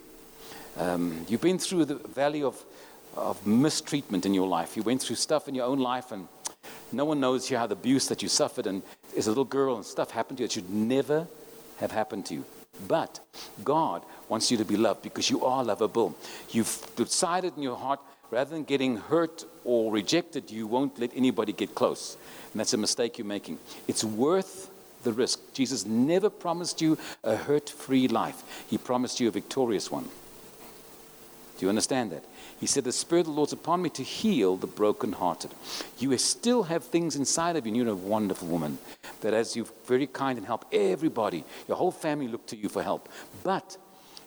Um, 0.78 1.24
you've 1.28 1.40
been 1.40 1.58
through 1.58 1.86
the 1.86 1.94
valley 1.94 2.42
of, 2.42 2.62
of 3.16 3.46
mistreatment 3.46 4.26
in 4.26 4.34
your 4.34 4.46
life. 4.46 4.76
You 4.76 4.82
went 4.82 5.02
through 5.02 5.16
stuff 5.16 5.48
in 5.48 5.54
your 5.54 5.66
own 5.66 5.78
life, 5.78 6.12
and 6.12 6.28
no 6.92 7.04
one 7.04 7.20
knows 7.20 7.48
how 7.48 7.66
the 7.66 7.74
abuse 7.74 8.08
that 8.08 8.22
you 8.22 8.28
suffered. 8.28 8.66
And 8.66 8.82
as 9.16 9.26
a 9.26 9.30
little 9.30 9.44
girl, 9.44 9.76
and 9.76 9.84
stuff 9.84 10.10
happened 10.10 10.38
to 10.38 10.42
you 10.42 10.48
that 10.48 10.52
should 10.52 10.70
never 10.70 11.26
have 11.78 11.92
happened 11.92 12.26
to 12.26 12.34
you. 12.34 12.44
But 12.86 13.20
God 13.64 14.02
wants 14.28 14.50
you 14.50 14.58
to 14.58 14.64
be 14.64 14.76
loved 14.76 15.02
because 15.02 15.30
you 15.30 15.44
are 15.44 15.64
lovable. 15.64 16.14
You've 16.50 16.86
decided 16.96 17.56
in 17.56 17.62
your 17.62 17.76
heart, 17.76 18.00
rather 18.30 18.50
than 18.50 18.64
getting 18.64 18.98
hurt 18.98 19.44
or 19.64 19.90
rejected, 19.90 20.50
you 20.50 20.66
won't 20.66 20.98
let 20.98 21.10
anybody 21.16 21.52
get 21.52 21.74
close. 21.74 22.18
And 22.52 22.60
that's 22.60 22.74
a 22.74 22.78
mistake 22.78 23.16
you're 23.16 23.26
making. 23.26 23.58
It's 23.88 24.04
worth 24.04 24.70
the 25.04 25.12
risk. 25.12 25.40
Jesus 25.54 25.86
never 25.86 26.28
promised 26.28 26.82
you 26.82 26.98
a 27.24 27.36
hurt 27.36 27.70
free 27.70 28.08
life, 28.08 28.42
He 28.68 28.76
promised 28.76 29.20
you 29.20 29.28
a 29.28 29.30
victorious 29.30 29.90
one. 29.90 30.08
Do 31.58 31.64
you 31.64 31.68
understand 31.70 32.12
that? 32.12 32.24
He 32.60 32.66
said, 32.66 32.84
The 32.84 32.92
Spirit 32.92 33.22
of 33.22 33.26
the 33.26 33.32
Lord's 33.32 33.52
upon 33.52 33.82
me 33.82 33.90
to 33.90 34.02
heal 34.02 34.56
the 34.56 34.66
brokenhearted. 34.66 35.50
You 35.98 36.16
still 36.18 36.64
have 36.64 36.84
things 36.84 37.16
inside 37.16 37.56
of 37.56 37.66
you, 37.66 37.70
and 37.70 37.76
you're 37.76 37.88
a 37.88 37.94
wonderful 37.94 38.48
woman. 38.48 38.78
That 39.20 39.32
as 39.34 39.56
you're 39.56 39.66
very 39.86 40.06
kind 40.06 40.38
and 40.38 40.46
help 40.46 40.66
everybody, 40.72 41.44
your 41.68 41.76
whole 41.76 41.90
family 41.90 42.28
look 42.28 42.46
to 42.46 42.56
you 42.56 42.68
for 42.68 42.82
help. 42.82 43.08
But 43.42 43.78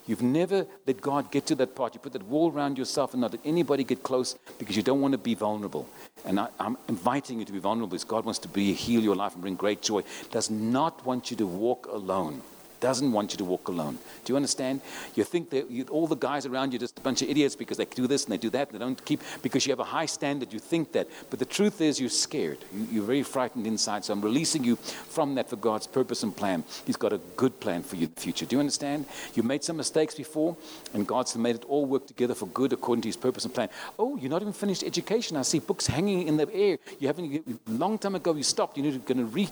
you've 0.07 0.23
never 0.23 0.65
let 0.87 1.01
God 1.01 1.29
get 1.29 1.45
to 1.47 1.55
that 1.55 1.75
part. 1.75 1.93
You 1.93 1.99
put 1.99 2.13
that 2.13 2.25
wall 2.25 2.51
around 2.51 2.77
yourself 2.77 3.13
and 3.13 3.21
not 3.21 3.31
let 3.31 3.41
anybody 3.45 3.83
get 3.83 4.01
close 4.01 4.35
because 4.57 4.75
you 4.75 4.83
don't 4.83 5.01
want 5.01 5.11
to 5.11 5.19
be 5.19 5.35
vulnerable. 5.35 5.87
And 6.25 6.39
I, 6.39 6.49
am 6.59 6.77
inviting 6.87 7.39
you 7.39 7.45
to 7.45 7.51
be 7.51 7.59
vulnerable 7.59 7.89
because 7.89 8.05
God 8.05 8.25
wants 8.25 8.39
to 8.39 8.47
be, 8.47 8.73
heal 8.73 9.01
your 9.01 9.15
life 9.15 9.33
and 9.33 9.41
bring 9.41 9.55
great 9.55 9.81
joy. 9.83 10.03
Does 10.31 10.49
not 10.49 11.05
want 11.05 11.29
you 11.29 11.37
to 11.37 11.45
walk 11.45 11.87
alone 11.91 12.41
doesn't 12.79 13.11
want 13.11 13.31
you 13.33 13.37
to 13.37 13.45
walk 13.45 13.67
alone. 13.67 13.97
Do 14.23 14.33
you 14.33 14.35
understand? 14.35 14.81
You 15.15 15.23
think 15.23 15.49
that 15.51 15.69
you, 15.69 15.85
all 15.89 16.07
the 16.07 16.15
guys 16.15 16.45
around 16.45 16.71
you 16.71 16.77
are 16.77 16.79
just 16.79 16.97
a 16.97 17.01
bunch 17.01 17.21
of 17.21 17.29
idiots 17.29 17.55
because 17.55 17.77
they 17.77 17.85
do 17.85 18.07
this 18.07 18.23
and 18.25 18.33
they 18.33 18.37
do 18.37 18.49
that 18.51 18.69
and 18.69 18.79
they 18.79 18.83
don't 18.83 19.03
keep, 19.05 19.21
because 19.41 19.65
you 19.65 19.71
have 19.71 19.79
a 19.79 19.83
high 19.83 20.05
standard, 20.05 20.53
you 20.53 20.59
think 20.59 20.91
that. 20.93 21.07
But 21.29 21.39
the 21.39 21.45
truth 21.45 21.81
is, 21.81 21.99
you're 21.99 22.09
scared. 22.09 22.59
You, 22.73 22.87
you're 22.91 23.03
very 23.03 23.23
frightened 23.23 23.67
inside. 23.67 24.05
So 24.05 24.13
I'm 24.13 24.21
releasing 24.21 24.63
you 24.63 24.75
from 24.75 25.35
that 25.35 25.49
for 25.49 25.55
God's 25.55 25.87
purpose 25.87 26.23
and 26.23 26.35
plan. 26.35 26.63
He's 26.85 26.97
got 26.97 27.13
a 27.13 27.19
good 27.35 27.59
plan 27.59 27.83
for 27.83 27.95
you 27.95 28.07
in 28.07 28.13
the 28.13 28.21
future. 28.21 28.45
Do 28.45 28.55
you 28.55 28.59
understand? 28.59 29.05
You 29.35 29.43
made 29.43 29.63
some 29.63 29.77
mistakes 29.77 30.15
before, 30.15 30.55
and 30.93 31.07
God's 31.07 31.35
made 31.35 31.55
it 31.55 31.65
all 31.65 31.85
work 31.85 32.07
together 32.07 32.35
for 32.35 32.47
good 32.47 32.73
according 32.73 33.01
to 33.03 33.07
His 33.07 33.17
purpose 33.17 33.45
and 33.45 33.53
plan. 33.53 33.69
Oh, 33.97 34.17
you're 34.17 34.29
not 34.29 34.41
even 34.41 34.53
finished 34.53 34.83
education. 34.83 35.37
I 35.37 35.43
see 35.43 35.59
books 35.59 35.87
hanging 35.87 36.27
in 36.27 36.37
the 36.37 36.51
air. 36.53 36.77
You 36.99 37.07
haven't, 37.07 37.59
long 37.69 37.97
time 37.97 38.15
ago 38.15 38.33
you 38.33 38.43
stopped. 38.43 38.77
You're 38.77 38.97
going 38.99 39.17
to 39.17 39.25
read 39.25 39.51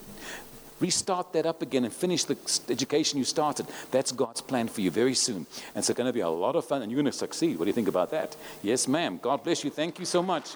Restart 0.80 1.34
that 1.34 1.46
up 1.46 1.62
again 1.62 1.86
and 1.86 1.94
finish 1.94 2.24
the 2.24 2.38
education 2.70 3.18
you 3.18 3.26
started. 3.26 3.68
That's 3.92 4.12
God's 4.12 4.42
plan 4.42 4.68
for 4.68 4.82
you 4.82 4.92
very 4.92 5.16
soon. 5.16 5.48
And 5.74 5.78
it's 5.78 5.90
going 5.90 6.08
to 6.08 6.14
be 6.14 6.20
a 6.20 6.30
lot 6.30 6.56
of 6.56 6.66
fun 6.66 6.82
and 6.82 6.92
you're 6.92 7.02
going 7.02 7.12
to 7.12 7.18
succeed. 7.18 7.58
What 7.58 7.66
do 7.66 7.70
you 7.70 7.74
think 7.74 7.88
about 7.88 8.12
that? 8.12 8.36
Yes, 8.62 8.88
ma'am. 8.88 9.20
God 9.22 9.44
bless 9.44 9.64
you. 9.64 9.70
Thank 9.70 10.00
you 10.00 10.06
so 10.06 10.22
much. 10.22 10.56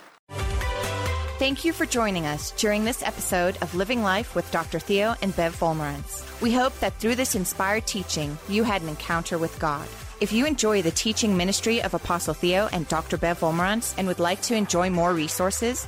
Thank 1.39 1.65
you 1.65 1.73
for 1.73 1.87
joining 1.87 2.27
us 2.27 2.51
during 2.51 2.83
this 2.85 3.01
episode 3.01 3.57
of 3.63 3.73
Living 3.73 4.03
Life 4.03 4.35
with 4.35 4.51
Dr. 4.51 4.77
Theo 4.77 5.15
and 5.23 5.35
Bev 5.35 5.59
Wolmarans. 5.59 6.39
We 6.39 6.53
hope 6.53 6.77
that 6.81 6.93
through 6.99 7.15
this 7.15 7.33
inspired 7.33 7.87
teaching, 7.87 8.37
you 8.47 8.63
had 8.63 8.83
an 8.83 8.89
encounter 8.89 9.39
with 9.39 9.57
God. 9.57 9.87
If 10.19 10.31
you 10.31 10.45
enjoy 10.45 10.83
the 10.83 10.91
teaching 10.91 11.35
ministry 11.35 11.81
of 11.81 11.95
Apostle 11.95 12.35
Theo 12.35 12.69
and 12.71 12.87
Dr. 12.87 13.17
Bev 13.17 13.39
Wolmarans 13.39 13.95
and 13.97 14.07
would 14.07 14.19
like 14.19 14.43
to 14.43 14.55
enjoy 14.55 14.91
more 14.91 15.15
resources, 15.15 15.87